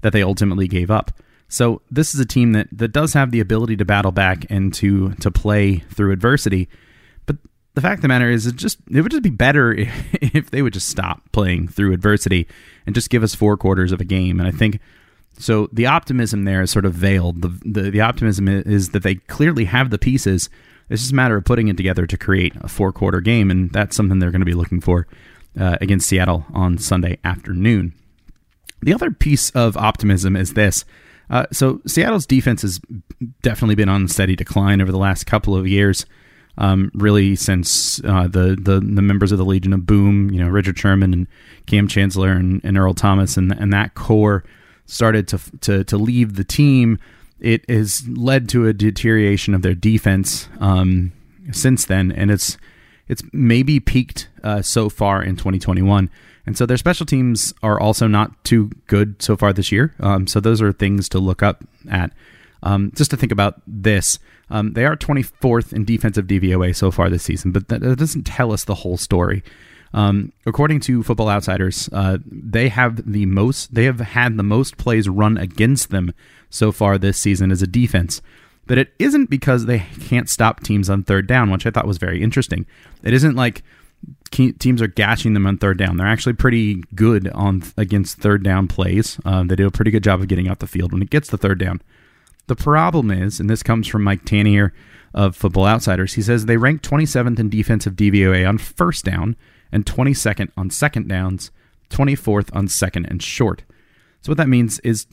that 0.00 0.12
they 0.12 0.22
ultimately 0.22 0.66
gave 0.66 0.90
up. 0.90 1.12
So 1.48 1.82
this 1.90 2.14
is 2.14 2.20
a 2.20 2.26
team 2.26 2.52
that, 2.52 2.68
that 2.72 2.88
does 2.88 3.12
have 3.12 3.30
the 3.30 3.40
ability 3.40 3.76
to 3.76 3.84
battle 3.84 4.10
back 4.10 4.46
and 4.50 4.74
to 4.74 5.14
to 5.14 5.30
play 5.30 5.76
through 5.76 6.12
adversity. 6.12 6.68
But 7.26 7.36
the 7.74 7.80
fact 7.80 7.98
of 7.98 8.02
the 8.02 8.08
matter 8.08 8.28
is, 8.28 8.46
it 8.46 8.56
just 8.56 8.78
it 8.90 9.02
would 9.02 9.12
just 9.12 9.22
be 9.22 9.30
better 9.30 9.72
if, 9.72 10.14
if 10.34 10.50
they 10.50 10.62
would 10.62 10.72
just 10.72 10.88
stop 10.88 11.22
playing 11.30 11.68
through 11.68 11.92
adversity 11.92 12.48
and 12.86 12.94
just 12.94 13.10
give 13.10 13.22
us 13.22 13.34
four 13.34 13.56
quarters 13.56 13.92
of 13.92 14.00
a 14.00 14.04
game. 14.04 14.40
And 14.40 14.48
I 14.48 14.50
think 14.50 14.80
so. 15.38 15.68
The 15.72 15.86
optimism 15.86 16.44
there 16.44 16.62
is 16.62 16.72
sort 16.72 16.86
of 16.86 16.94
veiled. 16.94 17.42
The 17.42 17.58
the, 17.64 17.90
the 17.90 18.00
optimism 18.00 18.48
is 18.48 18.90
that 18.90 19.04
they 19.04 19.16
clearly 19.16 19.66
have 19.66 19.90
the 19.90 19.98
pieces 19.98 20.50
it's 20.90 21.02
just 21.02 21.12
a 21.12 21.16
matter 21.16 21.36
of 21.36 21.44
putting 21.44 21.68
it 21.68 21.76
together 21.76 22.06
to 22.06 22.16
create 22.16 22.54
a 22.56 22.68
four 22.68 22.92
quarter 22.92 23.20
game, 23.20 23.50
and 23.50 23.70
that's 23.70 23.96
something 23.96 24.18
they're 24.18 24.30
going 24.30 24.40
to 24.40 24.46
be 24.46 24.54
looking 24.54 24.80
for 24.80 25.06
uh, 25.58 25.78
against 25.80 26.08
Seattle 26.08 26.46
on 26.52 26.78
Sunday 26.78 27.18
afternoon. 27.24 27.94
The 28.82 28.92
other 28.92 29.10
piece 29.10 29.50
of 29.50 29.76
optimism 29.76 30.36
is 30.36 30.54
this. 30.54 30.84
Uh, 31.30 31.46
so 31.50 31.80
Seattle's 31.86 32.26
defense 32.26 32.62
has 32.62 32.80
definitely 33.42 33.76
been 33.76 33.88
on 33.88 34.08
steady 34.08 34.36
decline 34.36 34.82
over 34.82 34.92
the 34.92 34.98
last 34.98 35.24
couple 35.24 35.56
of 35.56 35.66
years. 35.66 36.04
Um, 36.58 36.90
really, 36.94 37.34
since 37.34 38.00
uh, 38.04 38.28
the, 38.28 38.56
the 38.60 38.78
the 38.78 39.02
members 39.02 39.32
of 39.32 39.38
the 39.38 39.44
Legion 39.44 39.72
of 39.72 39.86
Boom, 39.86 40.30
you 40.30 40.38
know, 40.38 40.48
Richard 40.48 40.78
Sherman 40.78 41.12
and 41.12 41.26
Kam 41.66 41.88
Chancellor 41.88 42.30
and, 42.30 42.60
and 42.62 42.78
Earl 42.78 42.94
Thomas 42.94 43.36
and 43.36 43.50
and 43.52 43.72
that 43.72 43.94
core 43.94 44.44
started 44.86 45.26
to 45.28 45.40
to 45.62 45.82
to 45.84 45.96
leave 45.96 46.36
the 46.36 46.44
team 46.44 46.98
it 47.44 47.68
has 47.68 48.08
led 48.08 48.48
to 48.48 48.66
a 48.66 48.72
deterioration 48.72 49.54
of 49.54 49.60
their 49.60 49.74
defense 49.74 50.48
um, 50.60 51.12
since 51.52 51.84
then, 51.84 52.10
and 52.10 52.30
it's 52.30 52.56
it's 53.06 53.22
maybe 53.34 53.80
peaked 53.80 54.28
uh, 54.42 54.62
so 54.62 54.88
far 54.88 55.22
in 55.22 55.36
2021. 55.36 56.08
And 56.46 56.56
so 56.56 56.64
their 56.64 56.78
special 56.78 57.04
teams 57.04 57.52
are 57.62 57.78
also 57.78 58.06
not 58.06 58.44
too 58.44 58.70
good 58.86 59.20
so 59.20 59.36
far 59.36 59.52
this 59.52 59.70
year. 59.70 59.94
Um, 60.00 60.26
so 60.26 60.40
those 60.40 60.62
are 60.62 60.72
things 60.72 61.08
to 61.10 61.18
look 61.18 61.42
up 61.42 61.64
at. 61.90 62.12
Um, 62.62 62.92
just 62.94 63.10
to 63.10 63.16
think 63.18 63.30
about 63.30 63.60
this, 63.66 64.18
um, 64.48 64.72
they 64.72 64.86
are 64.86 64.96
24th 64.96 65.74
in 65.74 65.84
defensive 65.84 66.26
DVOA 66.26 66.74
so 66.74 66.90
far 66.90 67.10
this 67.10 67.22
season, 67.22 67.52
but 67.52 67.68
that, 67.68 67.82
that 67.82 67.98
doesn't 67.98 68.24
tell 68.24 68.52
us 68.52 68.64
the 68.64 68.76
whole 68.76 68.96
story. 68.96 69.42
Um, 69.94 70.32
according 70.44 70.80
to 70.80 71.04
Football 71.04 71.28
Outsiders, 71.28 71.88
uh, 71.92 72.18
they 72.26 72.68
have 72.68 73.10
the 73.10 73.26
most. 73.26 73.74
They 73.74 73.84
have 73.84 74.00
had 74.00 74.36
the 74.36 74.42
most 74.42 74.76
plays 74.76 75.08
run 75.08 75.38
against 75.38 75.90
them 75.90 76.12
so 76.50 76.72
far 76.72 76.98
this 76.98 77.16
season 77.16 77.52
as 77.52 77.62
a 77.62 77.66
defense. 77.66 78.20
But 78.66 78.78
it 78.78 78.92
isn't 78.98 79.30
because 79.30 79.66
they 79.66 79.86
can't 80.00 80.28
stop 80.28 80.62
teams 80.62 80.90
on 80.90 81.04
third 81.04 81.28
down, 81.28 81.50
which 81.50 81.64
I 81.64 81.70
thought 81.70 81.86
was 81.86 81.98
very 81.98 82.22
interesting. 82.22 82.66
It 83.04 83.14
isn't 83.14 83.36
like 83.36 83.62
teams 84.32 84.82
are 84.82 84.88
gashing 84.88 85.32
them 85.32 85.46
on 85.46 85.58
third 85.58 85.78
down. 85.78 85.96
They're 85.96 86.06
actually 86.06 86.32
pretty 86.32 86.82
good 86.94 87.28
on 87.28 87.62
against 87.76 88.18
third 88.18 88.42
down 88.42 88.66
plays. 88.66 89.20
Uh, 89.24 89.44
they 89.44 89.54
do 89.54 89.66
a 89.66 89.70
pretty 89.70 89.92
good 89.92 90.02
job 90.02 90.20
of 90.20 90.28
getting 90.28 90.48
out 90.48 90.58
the 90.58 90.66
field 90.66 90.92
when 90.92 91.02
it 91.02 91.10
gets 91.10 91.28
the 91.30 91.38
third 91.38 91.58
down. 91.60 91.80
The 92.48 92.56
problem 92.56 93.10
is, 93.12 93.38
and 93.38 93.48
this 93.48 93.62
comes 93.62 93.86
from 93.86 94.02
Mike 94.02 94.24
Tanier 94.24 94.72
of 95.14 95.36
Football 95.36 95.66
Outsiders, 95.66 96.14
he 96.14 96.22
says 96.22 96.46
they 96.46 96.56
rank 96.56 96.82
27th 96.82 97.38
in 97.38 97.48
defensive 97.48 97.94
DVOA 97.94 98.46
on 98.48 98.58
first 98.58 99.04
down 99.04 99.36
and 99.74 99.84
22nd 99.84 100.50
on 100.56 100.70
second 100.70 101.08
downs 101.08 101.50
24th 101.90 102.54
on 102.54 102.68
second 102.68 103.06
and 103.06 103.22
short. 103.22 103.62
So 104.20 104.30
what 104.30 104.38
that 104.38 104.48
means 104.48 104.78
is 104.80 105.06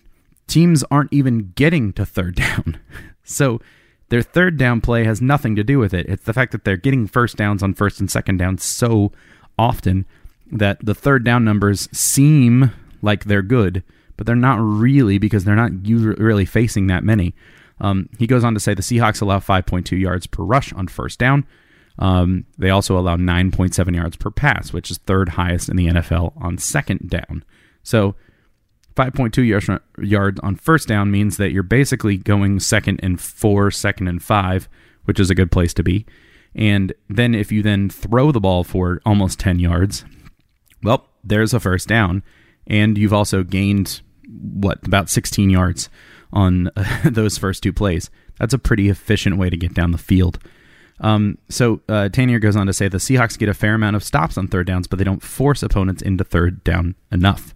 teams 0.47 0.83
aren't 0.89 1.13
even 1.13 1.51
getting 1.55 1.93
to 1.93 2.05
third 2.05 2.35
down. 2.35 2.79
so 3.23 3.59
their 4.09 4.21
third 4.21 4.57
down 4.57 4.81
play 4.81 5.03
has 5.03 5.21
nothing 5.21 5.55
to 5.55 5.63
do 5.63 5.79
with 5.79 5.93
it. 5.93 6.05
It's 6.07 6.23
the 6.23 6.33
fact 6.33 6.51
that 6.51 6.63
they're 6.63 6.77
getting 6.77 7.07
first 7.07 7.37
downs 7.37 7.63
on 7.63 7.73
first 7.73 7.99
and 7.99 8.11
second 8.11 8.37
down 8.37 8.57
so 8.57 9.11
often 9.57 10.05
that 10.51 10.83
the 10.83 10.95
third 10.95 11.23
down 11.23 11.45
numbers 11.45 11.87
seem 11.91 12.71
like 13.01 13.25
they're 13.25 13.41
good, 13.41 13.83
but 14.17 14.25
they're 14.25 14.35
not 14.35 14.59
really 14.59 15.17
because 15.17 15.45
they're 15.45 15.55
not 15.55 15.71
really 15.85 16.45
facing 16.45 16.87
that 16.87 17.03
many. 17.03 17.33
Um, 17.79 18.09
he 18.19 18.27
goes 18.27 18.43
on 18.43 18.53
to 18.53 18.59
say 18.59 18.73
the 18.73 18.81
Seahawks 18.81 19.21
allow 19.21 19.39
5.2 19.39 19.99
yards 19.99 20.27
per 20.27 20.43
rush 20.43 20.71
on 20.73 20.87
first 20.87 21.17
down. 21.17 21.45
Um, 21.99 22.45
they 22.57 22.69
also 22.69 22.97
allow 22.97 23.15
9.7 23.15 23.95
yards 23.95 24.15
per 24.15 24.31
pass, 24.31 24.73
which 24.73 24.89
is 24.89 24.97
third 24.99 25.29
highest 25.29 25.69
in 25.69 25.75
the 25.75 25.87
NFL 25.87 26.33
on 26.41 26.57
second 26.57 27.09
down. 27.09 27.43
So 27.83 28.15
5.2 28.95 29.47
yards, 29.97 30.39
on 30.41 30.55
first 30.55 30.87
down 30.87 31.11
means 31.11 31.37
that 31.37 31.51
you're 31.51 31.63
basically 31.63 32.17
going 32.17 32.59
second 32.59 32.99
and 33.01 33.19
four, 33.19 33.71
second 33.71 34.07
and 34.07 34.21
five, 34.21 34.67
which 35.05 35.19
is 35.19 35.29
a 35.29 35.35
good 35.35 35.51
place 35.51 35.73
to 35.75 35.83
be. 35.83 36.05
And 36.53 36.93
then 37.09 37.33
if 37.33 37.51
you 37.51 37.63
then 37.63 37.89
throw 37.89 38.31
the 38.31 38.41
ball 38.41 38.63
for 38.63 39.01
almost 39.05 39.39
10 39.39 39.59
yards, 39.59 40.03
well, 40.83 41.07
there's 41.23 41.53
a 41.53 41.59
first 41.59 41.87
down. 41.87 42.23
And 42.67 42.97
you've 42.97 43.13
also 43.13 43.43
gained, 43.43 44.01
what, 44.27 44.85
about 44.85 45.09
16 45.09 45.49
yards 45.49 45.89
on 46.33 46.69
those 47.05 47.37
first 47.37 47.63
two 47.63 47.73
plays. 47.73 48.09
That's 48.37 48.53
a 48.53 48.59
pretty 48.59 48.89
efficient 48.89 49.37
way 49.37 49.49
to 49.49 49.57
get 49.57 49.73
down 49.73 49.91
the 49.91 49.97
field. 49.97 50.39
Um, 51.01 51.39
so 51.49 51.81
uh, 51.89 52.09
Tanier 52.11 52.39
goes 52.39 52.55
on 52.55 52.67
to 52.67 52.73
say 52.73 52.87
the 52.87 52.99
Seahawks 52.99 53.37
get 53.37 53.49
a 53.49 53.53
fair 53.53 53.73
amount 53.73 53.95
of 53.95 54.03
stops 54.03 54.37
on 54.37 54.47
third 54.47 54.67
downs, 54.67 54.87
but 54.87 54.99
they 54.99 55.05
don't 55.05 55.23
force 55.23 55.63
opponents 55.63 56.01
into 56.01 56.23
third 56.23 56.63
down 56.63 56.95
enough. 57.11 57.53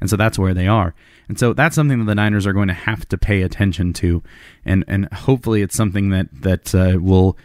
And 0.00 0.10
so 0.10 0.16
that's 0.16 0.38
where 0.38 0.54
they 0.54 0.66
are. 0.66 0.94
And 1.28 1.38
so 1.38 1.52
that's 1.52 1.74
something 1.74 1.98
that 1.98 2.04
the 2.04 2.14
Niners 2.14 2.46
are 2.46 2.52
going 2.52 2.68
to 2.68 2.74
have 2.74 3.06
to 3.08 3.18
pay 3.18 3.42
attention 3.42 3.92
to. 3.94 4.22
And 4.64 4.84
and 4.86 5.12
hopefully 5.12 5.62
it's 5.62 5.76
something 5.76 6.10
that 6.10 6.28
that 6.32 6.74
uh, 6.74 6.98
will 7.00 7.36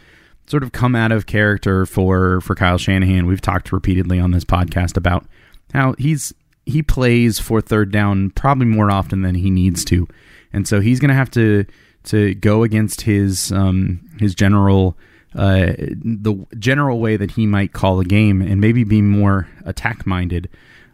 sort 0.46 0.62
of 0.62 0.72
come 0.72 0.94
out 0.94 1.12
of 1.12 1.26
character 1.26 1.86
for 1.86 2.40
for 2.40 2.54
Kyle 2.54 2.78
Shanahan. 2.78 3.26
We've 3.26 3.40
talked 3.40 3.72
repeatedly 3.72 4.20
on 4.20 4.30
this 4.30 4.44
podcast 4.44 4.96
about 4.96 5.26
how 5.72 5.94
he's 5.98 6.32
he 6.64 6.82
plays 6.82 7.38
for 7.38 7.60
third 7.60 7.90
down 7.90 8.30
probably 8.30 8.66
more 8.66 8.90
often 8.90 9.22
than 9.22 9.34
he 9.34 9.50
needs 9.50 9.84
to. 9.86 10.06
And 10.52 10.68
so 10.68 10.80
he's 10.80 11.00
going 11.00 11.08
to 11.08 11.14
have 11.14 11.30
to 11.32 11.64
to 12.04 12.34
go 12.34 12.62
against 12.62 13.02
his 13.02 13.50
um, 13.52 14.00
his 14.18 14.34
general 14.34 14.96
uh, 15.34 15.72
the 15.76 16.46
general 16.58 17.00
way 17.00 17.16
that 17.16 17.32
he 17.32 17.46
might 17.46 17.72
call 17.72 18.00
a 18.00 18.04
game 18.04 18.42
and 18.42 18.60
maybe 18.60 18.84
be 18.84 19.00
more 19.00 19.48
attack 19.64 20.06
minded 20.06 20.48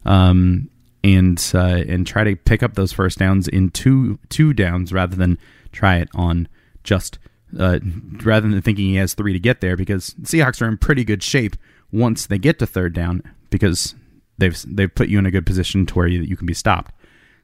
um, 0.05 0.71
and 1.03 1.51
uh, 1.55 1.83
and 1.89 2.07
try 2.07 2.25
to 2.25 2.37
pick 2.37 2.63
up 2.63 2.75
those 2.75 2.93
first 2.93 3.19
downs 3.19 3.49
in 3.49 3.71
two 3.71 4.19
two 4.29 4.53
downs 4.53 4.93
rather 4.93 5.17
than 5.17 5.39
try 5.73 5.97
it 5.97 6.09
on 6.15 6.49
just 6.85 7.19
uh, 7.59 7.79
rather 8.23 8.49
than 8.49 8.61
thinking 8.63 8.87
he 8.87 8.97
has 8.97 9.15
three 9.15 9.33
to 9.33 9.41
get 9.41 9.61
there 9.61 9.77
because 9.77 10.15
Seahawks 10.23 10.61
are 10.63 10.69
in 10.69 10.77
pretty 10.77 11.05
good 11.05 11.23
shape 11.23 11.57
once 11.91 12.27
they 12.27 12.39
get 12.39 12.59
to 12.59 12.67
third 12.67 12.93
down 12.93 13.23
because 13.51 13.95
they've 14.39 14.57
they've 14.67 14.95
put 14.95 15.09
you 15.09 15.19
in 15.19 15.27
a 15.27 15.31
good 15.31 15.47
position 15.47 15.87
to 15.87 15.95
where 15.95 16.07
you, 16.07 16.23
you 16.23 16.37
can 16.37 16.47
be 16.47 16.55
stopped. 16.55 16.93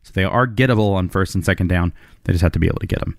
So 0.03 0.13
they 0.15 0.25
are 0.25 0.47
gettable 0.47 0.93
on 0.93 1.09
first 1.09 1.35
and 1.35 1.45
second 1.45 1.69
down. 1.69 1.93
They 2.25 2.33
just 2.33 2.43
have 2.43 2.53
to 2.53 2.59
be 2.59 2.67
able 2.67 2.81
to 2.81 2.87
get 2.87 3.01
them. 3.01 3.17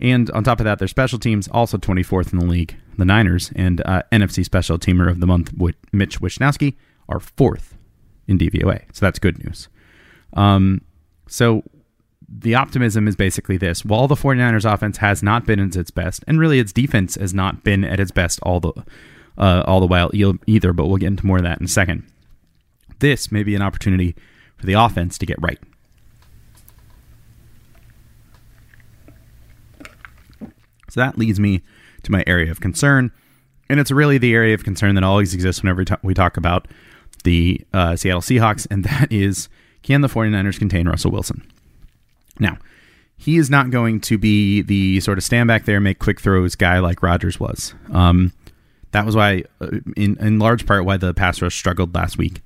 And 0.00 0.30
on 0.30 0.44
top 0.44 0.60
of 0.60 0.64
that, 0.64 0.78
their 0.78 0.88
special 0.88 1.18
teams 1.18 1.46
also 1.48 1.76
24th 1.76 2.32
in 2.32 2.38
the 2.38 2.46
league. 2.46 2.76
The 2.96 3.04
Niners 3.04 3.52
and 3.54 3.82
uh, 3.84 4.02
NFC 4.10 4.44
Special 4.44 4.78
Teamer 4.78 5.10
of 5.10 5.20
the 5.20 5.26
Month, 5.26 5.52
Mitch 5.92 6.20
Wishnowsky, 6.20 6.76
are 7.08 7.20
fourth 7.20 7.76
in 8.26 8.38
DVOA. 8.38 8.82
So 8.92 9.04
that's 9.06 9.18
good 9.18 9.44
news. 9.44 9.68
Um, 10.34 10.82
so 11.28 11.64
the 12.28 12.54
optimism 12.54 13.08
is 13.08 13.16
basically 13.16 13.56
this. 13.56 13.84
While 13.84 14.08
the 14.08 14.14
49ers 14.14 14.70
offense 14.70 14.98
has 14.98 15.22
not 15.22 15.46
been 15.46 15.60
at 15.60 15.76
its 15.76 15.90
best, 15.90 16.24
and 16.26 16.38
really 16.38 16.60
its 16.60 16.72
defense 16.72 17.16
has 17.16 17.34
not 17.34 17.64
been 17.64 17.84
at 17.84 18.00
its 18.00 18.10
best 18.10 18.40
all 18.42 18.60
the 18.60 18.72
uh, 19.38 19.62
all 19.66 19.80
the 19.80 19.86
while 19.86 20.10
either, 20.12 20.72
but 20.72 20.86
we'll 20.86 20.98
get 20.98 21.06
into 21.06 21.26
more 21.26 21.38
of 21.38 21.44
that 21.44 21.58
in 21.58 21.64
a 21.64 21.68
second. 21.68 22.04
This 22.98 23.32
may 23.32 23.42
be 23.42 23.54
an 23.54 23.62
opportunity 23.62 24.14
for 24.56 24.66
the 24.66 24.74
offense 24.74 25.16
to 25.18 25.26
get 25.26 25.40
right. 25.40 25.58
So 30.90 31.00
that 31.00 31.18
leads 31.18 31.40
me 31.40 31.62
to 32.02 32.12
my 32.12 32.24
area 32.26 32.50
of 32.50 32.60
concern. 32.60 33.12
And 33.68 33.78
it's 33.78 33.90
really 33.90 34.18
the 34.18 34.34
area 34.34 34.54
of 34.54 34.64
concern 34.64 34.94
that 34.96 35.04
always 35.04 35.32
exists 35.32 35.62
whenever 35.62 35.84
we 36.02 36.14
talk 36.14 36.36
about 36.36 36.66
the 37.24 37.60
uh, 37.72 37.96
Seattle 37.96 38.20
Seahawks, 38.20 38.66
and 38.70 38.84
that 38.84 39.10
is 39.12 39.48
can 39.82 40.00
the 40.00 40.08
49ers 40.08 40.58
contain 40.58 40.88
Russell 40.88 41.10
Wilson? 41.10 41.50
Now, 42.38 42.58
he 43.16 43.36
is 43.36 43.50
not 43.50 43.70
going 43.70 44.00
to 44.02 44.18
be 44.18 44.62
the 44.62 45.00
sort 45.00 45.18
of 45.18 45.24
stand 45.24 45.46
back 45.46 45.66
there, 45.66 45.80
make 45.80 45.98
quick 45.98 46.20
throws 46.20 46.54
guy 46.54 46.78
like 46.78 47.02
Rodgers 47.02 47.38
was. 47.38 47.74
Um, 47.92 48.32
that 48.92 49.06
was 49.06 49.14
why, 49.14 49.44
uh, 49.60 49.68
in, 49.96 50.16
in 50.18 50.38
large 50.38 50.66
part, 50.66 50.84
why 50.84 50.96
the 50.96 51.14
pass 51.14 51.40
rush 51.40 51.54
struggled 51.54 51.94
last 51.94 52.18
week. 52.18 52.42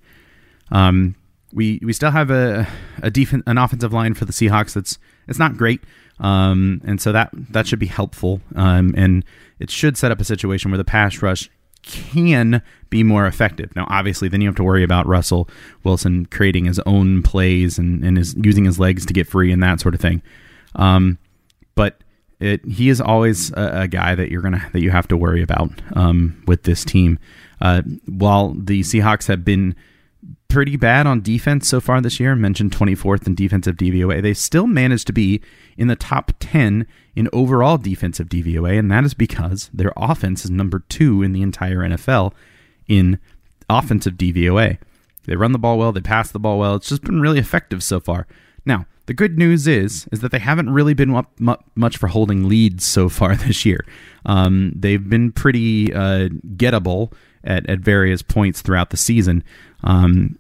Um, 0.71 1.15
we 1.53 1.79
we 1.83 1.93
still 1.93 2.11
have 2.11 2.31
a 2.31 2.67
a 3.03 3.11
defense 3.11 3.45
an 3.47 3.59
offensive 3.59 3.93
line 3.93 4.15
for 4.15 4.25
the 4.25 4.33
Seahawks 4.33 4.75
that's 4.75 4.99
it's 5.29 5.39
not 5.39 5.57
great, 5.57 5.81
um, 6.21 6.81
and 6.85 7.01
so 7.01 7.13
that 7.13 7.31
that 7.33 7.67
should 7.67 7.79
be 7.79 7.87
helpful, 7.87 8.41
um, 8.55 8.95
and 8.97 9.25
it 9.59 9.71
should 9.71 9.97
set 9.97 10.11
up 10.11 10.21
a 10.21 10.25
situation 10.25 10.71
where 10.71 10.79
the 10.79 10.85
pass 10.85 11.23
rush 11.23 11.51
can 11.83 12.63
be 12.91 13.03
more 13.03 13.27
effective. 13.27 13.75
Now, 13.77 13.87
obviously, 13.89 14.29
then 14.29 14.41
you 14.41 14.49
have 14.49 14.57
to 14.57 14.65
worry 14.65 14.83
about 14.83 15.07
Russell 15.07 15.49
Wilson 15.83 16.27
creating 16.27 16.65
his 16.65 16.79
own 16.81 17.23
plays 17.23 17.79
and, 17.79 18.03
and 18.05 18.17
is 18.17 18.35
using 18.37 18.65
his 18.65 18.79
legs 18.79 19.05
to 19.07 19.13
get 19.13 19.29
free 19.29 19.53
and 19.53 19.63
that 19.63 19.81
sort 19.81 19.95
of 19.95 20.01
thing. 20.01 20.23
Um, 20.77 21.19
but 21.75 22.01
it, 22.41 22.65
he 22.65 22.89
is 22.89 23.01
always 23.01 23.53
a, 23.53 23.83
a, 23.83 23.89
guy 23.89 24.15
that 24.15 24.31
you're 24.31 24.43
gonna 24.43 24.69
that 24.73 24.81
you 24.81 24.91
have 24.91 25.09
to 25.09 25.17
worry 25.17 25.43
about 25.43 25.71
um, 25.95 26.43
with 26.47 26.65
this 26.65 26.85
team. 26.85 27.19
Uh, 27.61 27.83
while 28.07 28.55
the 28.55 28.81
Seahawks 28.81 29.29
have 29.29 29.45
been 29.45 29.77
pretty 30.55 30.77
bad 30.77 31.05
on 31.05 31.21
defense 31.21 31.67
so 31.67 31.81
far 31.81 32.01
this 32.01 32.21
year, 32.21 32.37
mentioned 32.37 32.71
24th 32.71 33.27
in 33.27 33.35
defensive 33.35 33.75
DVOA, 33.75 34.23
they 34.23 34.33
still 34.33 34.69
managed 34.69 35.05
to 35.09 35.13
be 35.13 35.41
in 35.77 35.89
the 35.89 35.97
top 35.97 36.31
10 36.39 36.87
in 37.17 37.29
overall 37.33 37.77
defensive 37.77 38.29
DVOA, 38.29 38.79
and 38.79 38.89
that 38.89 39.03
is 39.03 39.15
because 39.15 39.69
their 39.75 39.93
offense 39.97 40.45
is 40.45 40.53
number 40.53 40.85
two 40.89 41.25
in 41.25 41.33
the 41.33 41.43
entire 41.43 41.79
NFL 41.79 42.33
in 42.87 43.19
offensive 43.69 44.15
DVOA. 44.15 44.79
They 45.27 45.35
run 45.35 45.51
the 45.51 45.59
ball 45.59 45.77
well, 45.77 45.91
they 45.91 46.01
pass 46.01 46.31
the 46.31 46.39
ball 46.39 46.61
well. 46.61 46.77
It's 46.77 46.89
just 46.89 47.03
been 47.03 47.21
really 47.21 47.41
effective 47.41 47.83
so 47.83 47.99
far. 47.99 48.29
Now, 48.65 48.87
the 49.07 49.15
good 49.15 49.37
news 49.37 49.67
is 49.67 50.07
is 50.13 50.21
that 50.21 50.31
they 50.31 50.39
haven't 50.39 50.71
really 50.71 50.95
been 50.95 51.17
up 51.17 51.33
much 51.75 51.97
for 51.97 52.07
holding 52.07 52.49
leads 52.49 52.85
so 52.85 53.09
far 53.09 53.35
this 53.45 53.67
year. 53.67 53.85
Um, 54.25 54.73
they've 54.77 55.09
been 55.09 55.33
pretty 55.33 55.93
uh, 55.93 56.29
gettable 56.57 57.13
at, 57.43 57.69
at 57.69 57.81
various 57.81 58.23
points 58.23 58.63
throughout 58.63 58.91
the 58.91 58.97
season. 58.97 59.43
Um, 59.83 60.39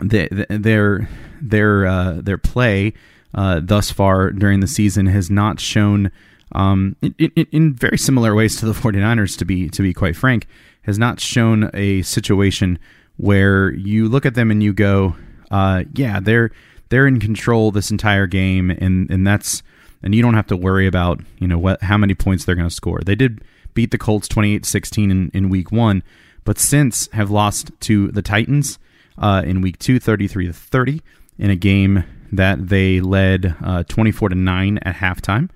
their 0.00 1.08
their 1.40 1.86
uh, 1.86 2.20
their 2.22 2.38
play 2.38 2.92
uh, 3.34 3.60
thus 3.62 3.90
far 3.90 4.30
during 4.30 4.60
the 4.60 4.66
season 4.66 5.06
has 5.06 5.30
not 5.30 5.60
shown 5.60 6.10
um, 6.52 6.96
in, 7.02 7.14
in, 7.18 7.46
in, 7.52 7.74
very 7.74 7.98
similar 7.98 8.34
ways 8.34 8.56
to 8.56 8.64
the 8.64 8.72
49ers 8.80 9.36
to 9.38 9.44
be 9.44 9.68
to 9.68 9.82
be 9.82 9.92
quite 9.92 10.16
frank 10.16 10.46
has 10.82 10.98
not 10.98 11.20
shown 11.20 11.70
a 11.74 12.02
situation 12.02 12.78
where 13.16 13.70
you 13.72 14.08
look 14.08 14.24
at 14.24 14.34
them 14.34 14.50
and 14.50 14.62
you 14.62 14.72
go 14.72 15.16
uh, 15.50 15.84
yeah 15.94 16.20
they're 16.20 16.50
they're 16.88 17.06
in 17.06 17.20
control 17.20 17.70
this 17.70 17.90
entire 17.90 18.26
game 18.26 18.70
and 18.70 19.10
and 19.10 19.26
that's 19.26 19.62
and 20.02 20.14
you 20.14 20.22
don't 20.22 20.34
have 20.34 20.46
to 20.46 20.56
worry 20.56 20.86
about 20.86 21.20
you 21.38 21.46
know 21.46 21.58
what 21.58 21.82
how 21.82 21.96
many 21.96 22.14
points 22.14 22.44
they're 22.44 22.54
going 22.54 22.68
to 22.68 22.74
score. 22.74 23.00
They 23.00 23.14
did 23.14 23.42
beat 23.74 23.90
the 23.90 23.98
Colts 23.98 24.26
28-16 24.26 25.10
in, 25.10 25.30
in 25.32 25.48
week 25.48 25.70
1 25.70 26.02
but 26.44 26.58
since 26.58 27.08
have 27.12 27.30
lost 27.30 27.70
to 27.80 28.08
the 28.08 28.22
Titans 28.22 28.78
uh, 29.18 29.42
in 29.44 29.60
week 29.60 29.78
2 29.78 29.98
33 29.98 30.46
to 30.46 30.52
30 30.52 31.02
in 31.38 31.50
a 31.50 31.56
game 31.56 32.04
that 32.32 32.68
they 32.68 33.00
led 33.00 33.56
uh, 33.62 33.82
24 33.84 34.30
to 34.30 34.34
9 34.34 34.78
at 34.78 34.96
halftime 34.96 35.50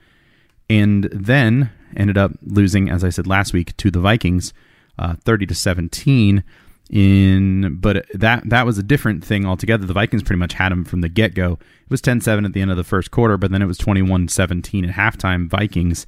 and 0.69 1.05
then 1.13 1.71
ended 1.97 2.17
up 2.17 2.33
losing 2.43 2.89
as 2.89 3.05
I 3.05 3.11
said 3.11 3.27
last 3.27 3.53
week 3.53 3.77
to 3.79 3.91
the 3.91 4.01
Vikings 4.01 4.53
uh, 4.99 5.15
30 5.25 5.47
to 5.47 5.55
17 5.55 6.45
in 6.91 7.77
but 7.81 8.07
that 8.13 8.49
that 8.49 8.67
was 8.67 8.77
a 8.77 8.83
different 8.83 9.25
thing 9.25 9.47
altogether. 9.47 9.87
The 9.87 9.95
Vikings 9.95 10.23
pretty 10.23 10.39
much 10.39 10.53
had 10.53 10.71
them 10.71 10.85
from 10.85 11.01
the 11.01 11.09
get-go. 11.09 11.55
It 11.55 11.91
was 11.91 12.03
10-7 12.03 12.45
at 12.45 12.53
the 12.53 12.61
end 12.61 12.71
of 12.71 12.77
the 12.77 12.85
first 12.85 13.11
quarter, 13.11 13.39
but 13.39 13.51
then 13.51 13.63
it 13.63 13.67
was 13.67 13.79
21-17 13.79 14.89
at 14.89 14.95
halftime 14.95 15.49
Vikings. 15.49 16.07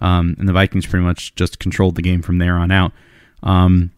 Um, 0.00 0.34
and 0.38 0.48
the 0.48 0.52
Vikings 0.52 0.86
pretty 0.86 1.04
much 1.04 1.34
just 1.34 1.58
controlled 1.58 1.96
the 1.96 2.02
game 2.02 2.22
from 2.22 2.38
there 2.38 2.56
on 2.56 2.70
out. 2.70 2.92
Um, 3.42 3.92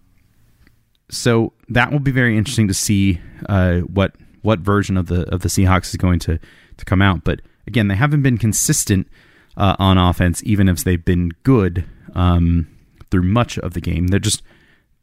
so 1.14 1.52
that 1.68 1.92
will 1.92 2.00
be 2.00 2.10
very 2.10 2.36
interesting 2.36 2.68
to 2.68 2.74
see 2.74 3.20
uh, 3.48 3.80
what 3.80 4.14
what 4.42 4.58
version 4.60 4.96
of 4.96 5.06
the 5.06 5.22
of 5.32 5.40
the 5.42 5.48
Seahawks 5.48 5.88
is 5.88 5.96
going 5.96 6.18
to 6.20 6.38
to 6.76 6.84
come 6.84 7.00
out. 7.00 7.24
But 7.24 7.40
again, 7.66 7.88
they 7.88 7.94
haven't 7.94 8.22
been 8.22 8.38
consistent 8.38 9.08
uh, 9.56 9.76
on 9.78 9.98
offense, 9.98 10.42
even 10.44 10.68
if 10.68 10.84
they've 10.84 11.04
been 11.04 11.30
good 11.42 11.84
um, 12.14 12.68
through 13.10 13.22
much 13.22 13.58
of 13.58 13.74
the 13.74 13.80
game. 13.80 14.08
They're 14.08 14.20
just 14.20 14.42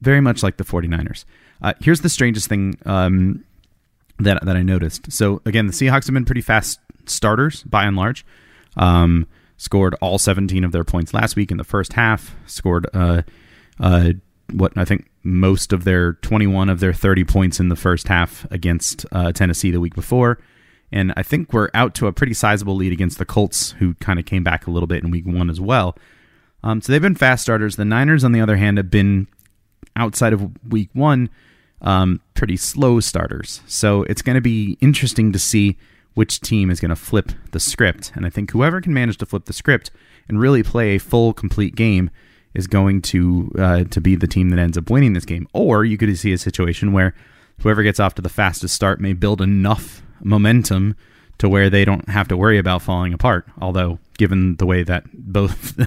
very 0.01 0.21
much 0.21 0.43
like 0.43 0.57
the 0.57 0.63
49ers. 0.63 1.25
Uh, 1.61 1.73
here's 1.79 2.01
the 2.01 2.09
strangest 2.09 2.47
thing 2.47 2.75
um, 2.85 3.43
that 4.19 4.43
that 4.45 4.55
I 4.55 4.61
noticed. 4.61 5.11
So 5.11 5.41
again, 5.45 5.67
the 5.67 5.73
Seahawks 5.73 6.07
have 6.07 6.13
been 6.13 6.25
pretty 6.25 6.41
fast 6.41 6.79
starters 7.05 7.63
by 7.63 7.85
and 7.85 7.95
large. 7.95 8.25
Um, 8.77 9.27
scored 9.57 9.95
all 10.01 10.17
17 10.17 10.63
of 10.63 10.71
their 10.71 10.83
points 10.83 11.13
last 11.13 11.35
week 11.35 11.51
in 11.51 11.57
the 11.57 11.63
first 11.63 11.93
half. 11.93 12.35
Scored 12.47 12.87
uh, 12.93 13.21
uh, 13.79 14.13
what 14.53 14.73
I 14.75 14.85
think 14.85 15.09
most 15.23 15.73
of 15.73 15.83
their 15.83 16.13
21 16.13 16.69
of 16.69 16.79
their 16.79 16.93
30 16.93 17.23
points 17.23 17.59
in 17.59 17.69
the 17.69 17.75
first 17.75 18.07
half 18.07 18.45
against 18.51 19.05
uh, 19.11 19.31
Tennessee 19.31 19.71
the 19.71 19.79
week 19.79 19.95
before. 19.95 20.39
And 20.91 21.13
I 21.15 21.23
think 21.23 21.53
we're 21.53 21.69
out 21.73 21.95
to 21.95 22.07
a 22.07 22.13
pretty 22.13 22.33
sizable 22.33 22.75
lead 22.75 22.91
against 22.91 23.17
the 23.17 23.25
Colts, 23.25 23.71
who 23.79 23.93
kind 23.95 24.19
of 24.19 24.25
came 24.25 24.43
back 24.43 24.67
a 24.67 24.71
little 24.71 24.87
bit 24.87 25.03
in 25.03 25.11
week 25.11 25.25
one 25.25 25.49
as 25.49 25.61
well. 25.61 25.97
Um, 26.63 26.81
so 26.81 26.91
they've 26.91 27.01
been 27.01 27.15
fast 27.15 27.43
starters. 27.43 27.75
The 27.75 27.85
Niners, 27.85 28.23
on 28.23 28.33
the 28.33 28.41
other 28.41 28.57
hand, 28.57 28.77
have 28.77 28.91
been 28.91 29.27
outside 29.95 30.33
of 30.33 30.51
week 30.69 30.89
one 30.93 31.29
um, 31.81 32.21
pretty 32.33 32.57
slow 32.57 32.99
starters. 32.99 33.61
So 33.65 34.03
it's 34.03 34.21
going 34.21 34.35
to 34.35 34.41
be 34.41 34.77
interesting 34.81 35.31
to 35.31 35.39
see 35.39 35.77
which 36.13 36.41
team 36.41 36.69
is 36.69 36.79
going 36.79 36.89
to 36.89 36.95
flip 36.95 37.31
the 37.51 37.59
script. 37.59 38.11
And 38.15 38.25
I 38.25 38.29
think 38.29 38.51
whoever 38.51 38.81
can 38.81 38.93
manage 38.93 39.17
to 39.19 39.25
flip 39.25 39.45
the 39.45 39.53
script 39.53 39.91
and 40.27 40.39
really 40.39 40.61
play 40.61 40.95
a 40.95 40.99
full, 40.99 41.33
complete 41.33 41.75
game 41.75 42.11
is 42.53 42.67
going 42.67 43.01
to 43.01 43.51
uh, 43.57 43.83
to 43.85 44.01
be 44.01 44.15
the 44.15 44.27
team 44.27 44.49
that 44.49 44.59
ends 44.59 44.77
up 44.77 44.89
winning 44.89 45.13
this 45.13 45.25
game. 45.25 45.47
Or 45.53 45.85
you 45.85 45.97
could 45.97 46.15
see 46.17 46.33
a 46.33 46.37
situation 46.37 46.93
where 46.93 47.13
whoever 47.61 47.83
gets 47.83 47.99
off 47.99 48.15
to 48.15 48.21
the 48.21 48.29
fastest 48.29 48.75
start 48.75 48.99
may 48.99 49.13
build 49.13 49.41
enough 49.41 50.03
momentum 50.23 50.95
to 51.37 51.49
where 51.49 51.69
they 51.69 51.85
don't 51.85 52.07
have 52.09 52.27
to 52.27 52.37
worry 52.37 52.57
about 52.57 52.81
falling 52.81 53.13
apart. 53.13 53.47
Although, 53.59 53.99
given 54.17 54.57
the 54.57 54.65
way 54.65 54.83
that 54.83 55.05
both 55.13 55.79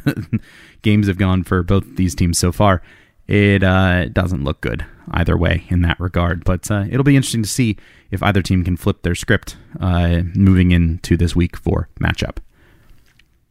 games 0.82 1.06
have 1.06 1.18
gone 1.18 1.44
for 1.44 1.62
both 1.62 1.96
these 1.96 2.14
teams 2.14 2.38
so 2.38 2.50
far, 2.50 2.82
it 3.26 3.62
uh, 3.62 4.06
doesn't 4.06 4.44
look 4.44 4.60
good 4.60 4.84
either 5.12 5.36
way 5.36 5.64
in 5.68 5.82
that 5.82 6.00
regard. 6.00 6.44
But 6.44 6.70
uh, 6.70 6.84
it'll 6.90 7.04
be 7.04 7.16
interesting 7.16 7.42
to 7.42 7.48
see 7.48 7.76
if 8.10 8.22
either 8.22 8.42
team 8.42 8.64
can 8.64 8.76
flip 8.76 9.02
their 9.02 9.14
script 9.14 9.56
uh, 9.80 10.22
moving 10.34 10.72
into 10.72 11.16
this 11.16 11.36
week 11.36 11.56
for 11.56 11.88
matchup. 12.00 12.38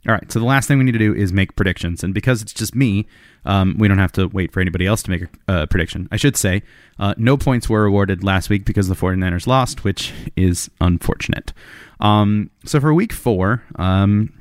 All 0.05 0.13
right, 0.13 0.29
so 0.29 0.39
the 0.39 0.45
last 0.45 0.67
thing 0.67 0.77
we 0.77 0.83
need 0.83 0.91
to 0.91 0.99
do 0.99 1.13
is 1.13 1.31
make 1.31 1.55
predictions. 1.55 2.03
And 2.03 2.13
because 2.13 2.41
it's 2.41 2.51
just 2.51 2.75
me, 2.75 3.07
um, 3.45 3.77
we 3.77 3.87
don't 3.87 3.99
have 3.99 4.11
to 4.13 4.27
wait 4.27 4.51
for 4.51 4.59
anybody 4.59 4.85
else 4.85 5.01
to 5.03 5.09
make 5.09 5.23
a 5.47 5.51
uh, 5.51 5.65
prediction. 5.65 6.09
I 6.11 6.17
should 6.17 6.35
say, 6.35 6.61
uh, 6.99 7.13
no 7.17 7.37
points 7.37 7.69
were 7.69 7.85
awarded 7.85 8.21
last 8.21 8.49
week 8.49 8.65
because 8.65 8.89
the 8.89 8.95
49ers 8.95 9.47
lost, 9.47 9.85
which 9.85 10.11
is 10.35 10.69
unfortunate. 10.81 11.53
Um, 12.01 12.49
so 12.65 12.81
for 12.81 12.93
week 12.93 13.13
four, 13.13 13.63
um, 13.75 14.33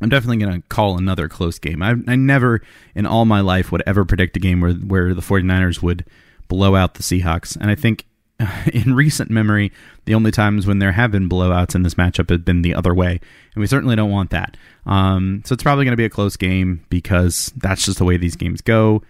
I'm 0.00 0.08
definitely 0.08 0.38
going 0.38 0.62
to 0.62 0.68
call 0.68 0.96
another 0.96 1.28
close 1.28 1.58
game. 1.58 1.82
I, 1.82 1.94
I, 2.08 2.16
never 2.16 2.62
in 2.94 3.04
all 3.06 3.26
my 3.26 3.40
life 3.40 3.70
would 3.72 3.82
ever 3.86 4.04
predict 4.04 4.36
a 4.36 4.40
game 4.40 4.60
where, 4.60 4.72
where 4.72 5.14
the 5.14 5.20
49ers 5.20 5.82
would 5.82 6.04
blow 6.48 6.76
out 6.76 6.94
the 6.94 7.02
Seahawks. 7.02 7.56
And 7.56 7.70
I 7.70 7.74
think 7.74 8.06
in 8.72 8.94
recent 8.94 9.30
memory, 9.30 9.72
the 10.06 10.14
only 10.14 10.30
times 10.30 10.66
when 10.66 10.78
there 10.78 10.92
have 10.92 11.12
been 11.12 11.28
blowouts 11.28 11.74
in 11.74 11.82
this 11.82 11.94
matchup 11.94 12.30
have 12.30 12.44
been 12.44 12.62
the 12.62 12.74
other 12.74 12.94
way, 12.94 13.20
and 13.54 13.60
we 13.60 13.66
certainly 13.66 13.96
don't 13.96 14.10
want 14.10 14.30
that. 14.30 14.56
Um, 14.86 15.42
so 15.44 15.52
it's 15.52 15.62
probably 15.62 15.84
going 15.84 15.92
to 15.92 15.96
be 15.96 16.04
a 16.04 16.10
close 16.10 16.36
game 16.36 16.84
because 16.90 17.52
that's 17.56 17.84
just 17.84 17.98
the 17.98 18.04
way 18.04 18.16
these 18.16 18.36
games 18.36 18.60
go. 18.60 19.02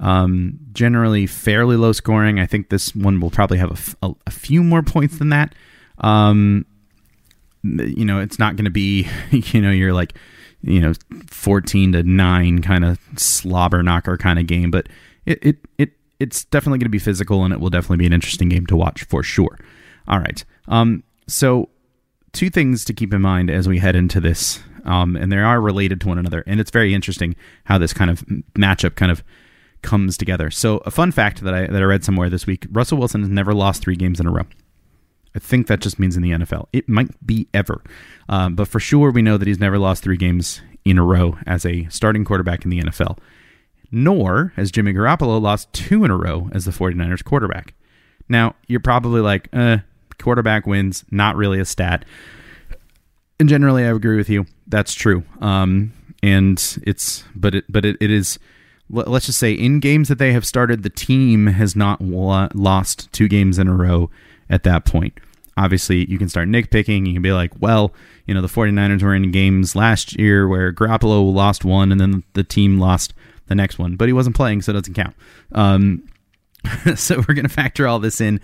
Um, 0.00 0.60
generally, 0.72 1.26
fairly 1.26 1.76
low 1.76 1.92
scoring. 1.92 2.38
I 2.38 2.46
think 2.46 2.68
this 2.68 2.94
one 2.94 3.20
will 3.20 3.30
probably 3.30 3.58
have 3.58 3.96
a, 4.02 4.30
few 4.30 4.62
more 4.62 4.82
points 4.82 5.18
than 5.18 5.30
that. 5.30 5.54
Um, 5.98 6.64
you 7.64 8.04
know, 8.04 8.20
it's 8.20 8.38
not 8.38 8.54
going 8.54 8.66
to 8.66 8.70
be, 8.70 9.08
you 9.30 9.60
know, 9.60 9.72
you're 9.72 9.92
like, 9.92 10.14
you 10.62 10.80
know, 10.80 10.92
14 11.26 11.92
to 11.92 12.02
9 12.02 12.62
kind 12.62 12.84
of 12.84 12.98
slobber 13.16 13.82
knocker 13.82 14.16
kind 14.16 14.38
of 14.38 14.46
game, 14.46 14.70
but 14.70 14.88
it, 15.26 15.38
it, 15.42 15.58
it 15.78 15.90
it's 16.20 16.44
definitely 16.44 16.78
going 16.78 16.86
to 16.86 16.90
be 16.90 16.98
physical 16.98 17.44
and 17.44 17.52
it 17.52 17.60
will 17.60 17.70
definitely 17.70 17.98
be 17.98 18.06
an 18.06 18.12
interesting 18.12 18.48
game 18.48 18.66
to 18.66 18.76
watch 18.76 19.04
for 19.04 19.22
sure. 19.22 19.58
All 20.06 20.18
right. 20.18 20.44
Um, 20.66 21.04
so, 21.26 21.68
two 22.32 22.50
things 22.50 22.84
to 22.86 22.92
keep 22.92 23.12
in 23.12 23.20
mind 23.20 23.50
as 23.50 23.68
we 23.68 23.78
head 23.78 23.94
into 23.94 24.20
this, 24.20 24.60
um, 24.84 25.16
and 25.16 25.30
they 25.30 25.36
are 25.36 25.60
related 25.60 26.00
to 26.02 26.08
one 26.08 26.18
another, 26.18 26.42
and 26.46 26.60
it's 26.60 26.70
very 26.70 26.94
interesting 26.94 27.36
how 27.64 27.78
this 27.78 27.92
kind 27.92 28.10
of 28.10 28.20
matchup 28.54 28.96
kind 28.96 29.12
of 29.12 29.22
comes 29.82 30.16
together. 30.16 30.50
So, 30.50 30.78
a 30.78 30.90
fun 30.90 31.12
fact 31.12 31.42
that 31.42 31.54
I 31.54 31.66
that 31.66 31.82
I 31.82 31.84
read 31.84 32.04
somewhere 32.04 32.30
this 32.30 32.46
week: 32.46 32.66
Russell 32.70 32.98
Wilson 32.98 33.20
has 33.20 33.30
never 33.30 33.52
lost 33.52 33.82
three 33.82 33.96
games 33.96 34.18
in 34.18 34.26
a 34.26 34.30
row. 34.30 34.46
I 35.34 35.38
think 35.38 35.66
that 35.66 35.80
just 35.80 35.98
means 35.98 36.16
in 36.16 36.22
the 36.22 36.30
NFL. 36.30 36.68
It 36.72 36.88
might 36.88 37.10
be 37.26 37.48
ever, 37.52 37.82
um, 38.30 38.54
but 38.54 38.68
for 38.68 38.80
sure 38.80 39.10
we 39.10 39.20
know 39.20 39.36
that 39.36 39.46
he's 39.46 39.60
never 39.60 39.78
lost 39.78 40.02
three 40.02 40.16
games 40.16 40.62
in 40.86 40.96
a 40.96 41.04
row 41.04 41.36
as 41.46 41.66
a 41.66 41.86
starting 41.90 42.24
quarterback 42.24 42.64
in 42.64 42.70
the 42.70 42.80
NFL 42.80 43.18
nor 43.90 44.52
has 44.56 44.70
Jimmy 44.70 44.92
Garoppolo 44.92 45.40
lost 45.40 45.72
two 45.72 46.04
in 46.04 46.10
a 46.10 46.16
row 46.16 46.48
as 46.52 46.64
the 46.64 46.70
49ers 46.70 47.24
quarterback. 47.24 47.74
Now, 48.28 48.54
you're 48.66 48.80
probably 48.80 49.20
like, 49.20 49.48
eh, 49.52 49.78
quarterback 50.18 50.66
wins, 50.66 51.04
not 51.10 51.36
really 51.36 51.60
a 51.60 51.64
stat. 51.64 52.04
And 53.40 53.48
generally, 53.48 53.84
I 53.84 53.90
agree 53.90 54.16
with 54.16 54.28
you. 54.28 54.46
That's 54.66 54.94
true. 54.94 55.24
Um, 55.40 55.92
and 56.22 56.58
it's, 56.82 57.24
but 57.34 57.54
it, 57.54 57.64
but 57.68 57.84
it, 57.84 57.96
it 58.00 58.10
is, 58.10 58.38
let's 58.90 59.26
just 59.26 59.38
say 59.38 59.52
in 59.52 59.80
games 59.80 60.08
that 60.08 60.18
they 60.18 60.32
have 60.32 60.46
started, 60.46 60.82
the 60.82 60.90
team 60.90 61.46
has 61.46 61.76
not 61.76 62.00
lost 62.02 63.10
two 63.12 63.28
games 63.28 63.58
in 63.58 63.68
a 63.68 63.74
row 63.74 64.10
at 64.50 64.64
that 64.64 64.84
point. 64.84 65.18
Obviously, 65.56 66.08
you 66.10 66.18
can 66.18 66.28
start 66.28 66.48
nitpicking. 66.48 67.06
You 67.06 67.14
can 67.14 67.22
be 67.22 67.32
like, 67.32 67.52
well, 67.58 67.92
you 68.26 68.34
know, 68.34 68.40
the 68.40 68.48
49ers 68.48 69.02
were 69.02 69.14
in 69.14 69.30
games 69.32 69.74
last 69.74 70.18
year 70.18 70.46
where 70.46 70.72
Garoppolo 70.72 71.32
lost 71.32 71.64
one 71.64 71.90
and 71.90 72.00
then 72.00 72.22
the 72.34 72.44
team 72.44 72.78
lost 72.78 73.12
the 73.48 73.54
next 73.54 73.78
one, 73.78 73.96
but 73.96 74.08
he 74.08 74.12
wasn't 74.12 74.36
playing, 74.36 74.62
so 74.62 74.72
it 74.72 74.74
doesn't 74.74 74.94
count. 74.94 75.14
Um, 75.52 76.08
so 76.96 77.16
we're 77.16 77.34
going 77.34 77.46
to 77.46 77.48
factor 77.48 77.86
all 77.86 77.98
this 77.98 78.20
in 78.20 78.40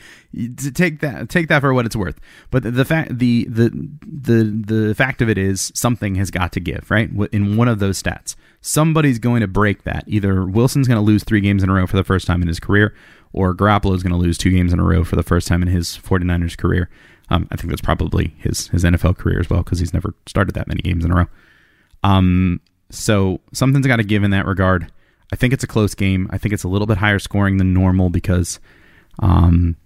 take 0.75 1.01
that 1.01 1.29
take 1.29 1.49
that 1.49 1.61
for 1.61 1.75
what 1.75 1.85
it's 1.85 1.97
worth. 1.97 2.21
But 2.51 2.63
the, 2.63 2.71
the 2.71 2.85
fact 2.85 3.19
the 3.19 3.45
the 3.49 3.71
the 4.03 4.45
the 4.45 4.95
fact 4.95 5.21
of 5.21 5.29
it 5.29 5.37
is 5.37 5.73
something 5.75 6.15
has 6.17 6.31
got 6.31 6.53
to 6.53 6.61
give, 6.61 6.91
right? 6.91 7.11
In 7.33 7.57
one 7.57 7.69
of 7.69 7.81
those 7.81 8.01
stats, 8.01 8.37
somebody's 8.61 9.19
going 9.19 9.41
to 9.41 9.49
break 9.49 9.83
that. 9.85 10.05
Either 10.07 10.45
Wilson's 10.45 10.87
going 10.87 10.99
to 10.99 11.05
lose 11.05 11.25
3 11.25 11.41
games 11.41 11.63
in 11.63 11.71
a 11.71 11.75
row 11.75 11.87
for 11.87 11.97
the 11.97 12.05
first 12.05 12.27
time 12.27 12.41
in 12.41 12.49
his 12.49 12.61
career 12.61 12.95
or 13.33 13.55
Garoppolo 13.55 13.95
is 13.97 14.03
going 14.03 14.13
to 14.13 14.19
lose 14.19 14.39
2 14.39 14.51
games 14.51 14.73
in 14.73 14.79
a 14.79 14.85
row 14.85 15.03
for 15.03 15.17
the 15.17 15.23
first 15.23 15.49
time 15.49 15.61
in 15.63 15.69
his 15.69 15.99
49ers 15.99 16.57
career. 16.57 16.89
Um, 17.31 17.49
I 17.51 17.57
think 17.57 17.71
that's 17.71 17.83
probably 17.83 18.35
his 18.39 18.69
his 18.69 18.85
NFL 18.85 19.19
career 19.19 19.41
as 19.41 19.51
well 19.51 19.63
because 19.63 19.81
he's 19.81 19.93
never 19.95 20.15
started 20.27 20.55
that 20.55 20.69
many 20.69 20.83
games 20.83 21.05
in 21.05 21.11
a 21.11 21.17
row. 21.17 21.27
Um, 22.05 22.61
so 22.91 23.41
something's 23.53 23.87
got 23.87 23.97
to 23.97 24.05
give 24.05 24.23
in 24.23 24.31
that 24.31 24.47
regard. 24.47 24.93
I 25.35 25.37
think 25.37 25.53
it's 25.53 25.65
a 25.65 25.67
close 25.67 25.97
game. 25.97 26.29
I 26.31 26.39
think 26.39 26.55
it's 26.55 26.63
a 26.63 26.69
little 26.69 26.87
bit 26.87 26.99
higher 26.99 27.19
scoring 27.19 27.57
than 27.57 27.75
normal 27.75 28.09
because 28.09 28.61
um, 29.19 29.77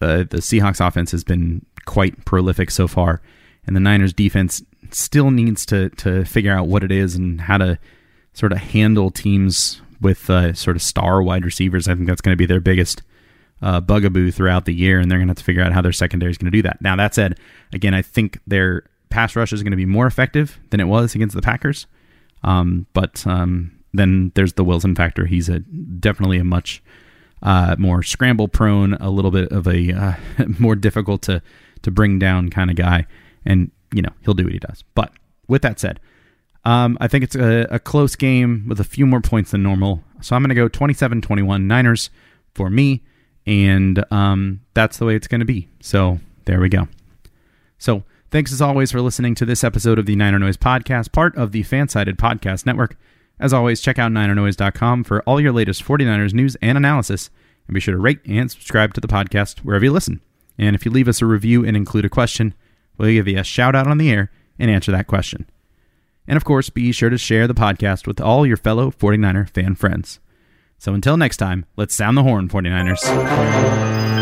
uh, 0.00 0.18
the 0.18 0.36
Seahawks 0.36 0.86
offense 0.86 1.10
has 1.10 1.24
been 1.24 1.66
quite 1.86 2.24
prolific 2.24 2.70
so 2.70 2.86
far, 2.86 3.20
and 3.66 3.74
the 3.74 3.80
Niners 3.80 4.12
defense 4.12 4.62
still 4.92 5.32
needs 5.32 5.66
to 5.66 5.88
to 5.90 6.24
figure 6.24 6.52
out 6.52 6.68
what 6.68 6.84
it 6.84 6.92
is 6.92 7.16
and 7.16 7.40
how 7.40 7.58
to 7.58 7.80
sort 8.32 8.52
of 8.52 8.58
handle 8.58 9.10
teams 9.10 9.82
with 10.00 10.30
uh, 10.30 10.52
sort 10.52 10.76
of 10.76 10.82
star 10.82 11.20
wide 11.20 11.44
receivers. 11.44 11.88
I 11.88 11.96
think 11.96 12.06
that's 12.06 12.20
going 12.20 12.34
to 12.34 12.38
be 12.38 12.46
their 12.46 12.60
biggest 12.60 13.02
uh, 13.60 13.80
bugaboo 13.80 14.30
throughout 14.30 14.66
the 14.66 14.74
year, 14.74 15.00
and 15.00 15.10
they're 15.10 15.18
going 15.18 15.26
to 15.26 15.32
have 15.32 15.38
to 15.38 15.44
figure 15.44 15.64
out 15.64 15.72
how 15.72 15.82
their 15.82 15.90
secondary 15.90 16.30
is 16.30 16.38
going 16.38 16.52
to 16.52 16.56
do 16.56 16.62
that. 16.62 16.80
Now, 16.80 16.94
that 16.94 17.12
said, 17.12 17.40
again, 17.72 17.92
I 17.92 18.02
think 18.02 18.38
their 18.46 18.84
pass 19.10 19.34
rush 19.34 19.52
is 19.52 19.64
going 19.64 19.72
to 19.72 19.76
be 19.76 19.84
more 19.84 20.06
effective 20.06 20.60
than 20.70 20.78
it 20.78 20.86
was 20.86 21.16
against 21.16 21.34
the 21.34 21.42
Packers. 21.42 21.88
Um, 22.44 22.86
but 22.92 23.26
um, 23.26 23.81
then 23.92 24.32
there's 24.34 24.54
the 24.54 24.64
Wilson 24.64 24.94
factor. 24.94 25.26
He's 25.26 25.48
a 25.48 25.60
definitely 25.60 26.38
a 26.38 26.44
much 26.44 26.82
uh, 27.42 27.76
more 27.78 28.02
scramble 28.02 28.48
prone, 28.48 28.94
a 28.94 29.10
little 29.10 29.30
bit 29.30 29.50
of 29.52 29.66
a 29.66 29.92
uh, 29.92 30.14
more 30.58 30.76
difficult 30.76 31.22
to 31.22 31.42
to 31.82 31.90
bring 31.90 32.18
down 32.18 32.50
kind 32.50 32.70
of 32.70 32.76
guy, 32.76 33.06
and 33.44 33.70
you 33.92 34.02
know 34.02 34.12
he'll 34.22 34.34
do 34.34 34.44
what 34.44 34.52
he 34.52 34.58
does. 34.58 34.84
But 34.94 35.12
with 35.48 35.62
that 35.62 35.80
said, 35.80 36.00
um, 36.64 36.96
I 37.00 37.08
think 37.08 37.24
it's 37.24 37.36
a, 37.36 37.66
a, 37.70 37.78
close 37.78 38.14
game 38.14 38.66
with 38.68 38.78
a 38.78 38.84
few 38.84 39.04
more 39.04 39.20
points 39.20 39.50
than 39.50 39.62
normal. 39.62 40.02
So 40.20 40.36
I'm 40.36 40.42
going 40.42 40.50
to 40.50 40.54
go 40.54 40.68
27-21 40.68 41.64
Niners 41.64 42.08
for 42.54 42.70
me, 42.70 43.02
and 43.44 44.04
um, 44.12 44.60
that's 44.72 44.98
the 44.98 45.04
way 45.04 45.16
it's 45.16 45.26
going 45.26 45.40
to 45.40 45.44
be. 45.44 45.68
So 45.80 46.20
there 46.44 46.60
we 46.60 46.68
go. 46.68 46.86
So 47.78 48.04
Thanks 48.32 48.50
as 48.50 48.62
always 48.62 48.90
for 48.90 49.02
listening 49.02 49.34
to 49.34 49.44
this 49.44 49.62
episode 49.62 49.98
of 49.98 50.06
the 50.06 50.16
Niner 50.16 50.38
Noise 50.38 50.56
Podcast, 50.56 51.12
part 51.12 51.36
of 51.36 51.52
the 51.52 51.62
Fansided 51.64 52.16
Podcast 52.16 52.64
Network. 52.64 52.96
As 53.42 53.52
always, 53.52 53.80
check 53.80 53.98
out 53.98 54.12
NinerNoise.com 54.12 55.02
for 55.02 55.20
all 55.22 55.40
your 55.40 55.50
latest 55.50 55.84
49ers 55.84 56.32
news 56.32 56.56
and 56.62 56.78
analysis, 56.78 57.28
and 57.66 57.74
be 57.74 57.80
sure 57.80 57.92
to 57.92 58.00
rate 58.00 58.20
and 58.24 58.48
subscribe 58.48 58.94
to 58.94 59.00
the 59.00 59.08
podcast 59.08 59.58
wherever 59.64 59.84
you 59.84 59.90
listen. 59.90 60.20
And 60.56 60.76
if 60.76 60.84
you 60.84 60.92
leave 60.92 61.08
us 61.08 61.20
a 61.20 61.26
review 61.26 61.66
and 61.66 61.76
include 61.76 62.04
a 62.04 62.08
question, 62.08 62.54
we'll 62.96 63.10
give 63.10 63.26
you 63.26 63.40
a 63.40 63.42
shout 63.42 63.74
out 63.74 63.88
on 63.88 63.98
the 63.98 64.12
air 64.12 64.30
and 64.60 64.70
answer 64.70 64.92
that 64.92 65.08
question. 65.08 65.50
And 66.28 66.36
of 66.36 66.44
course, 66.44 66.70
be 66.70 66.92
sure 66.92 67.10
to 67.10 67.18
share 67.18 67.48
the 67.48 67.52
podcast 67.52 68.06
with 68.06 68.20
all 68.20 68.46
your 68.46 68.56
fellow 68.56 68.92
49er 68.92 69.50
fan 69.50 69.74
friends. 69.74 70.20
So 70.78 70.94
until 70.94 71.16
next 71.16 71.38
time, 71.38 71.66
let's 71.76 71.96
sound 71.96 72.16
the 72.16 72.22
horn, 72.22 72.48
49ers. 72.48 74.21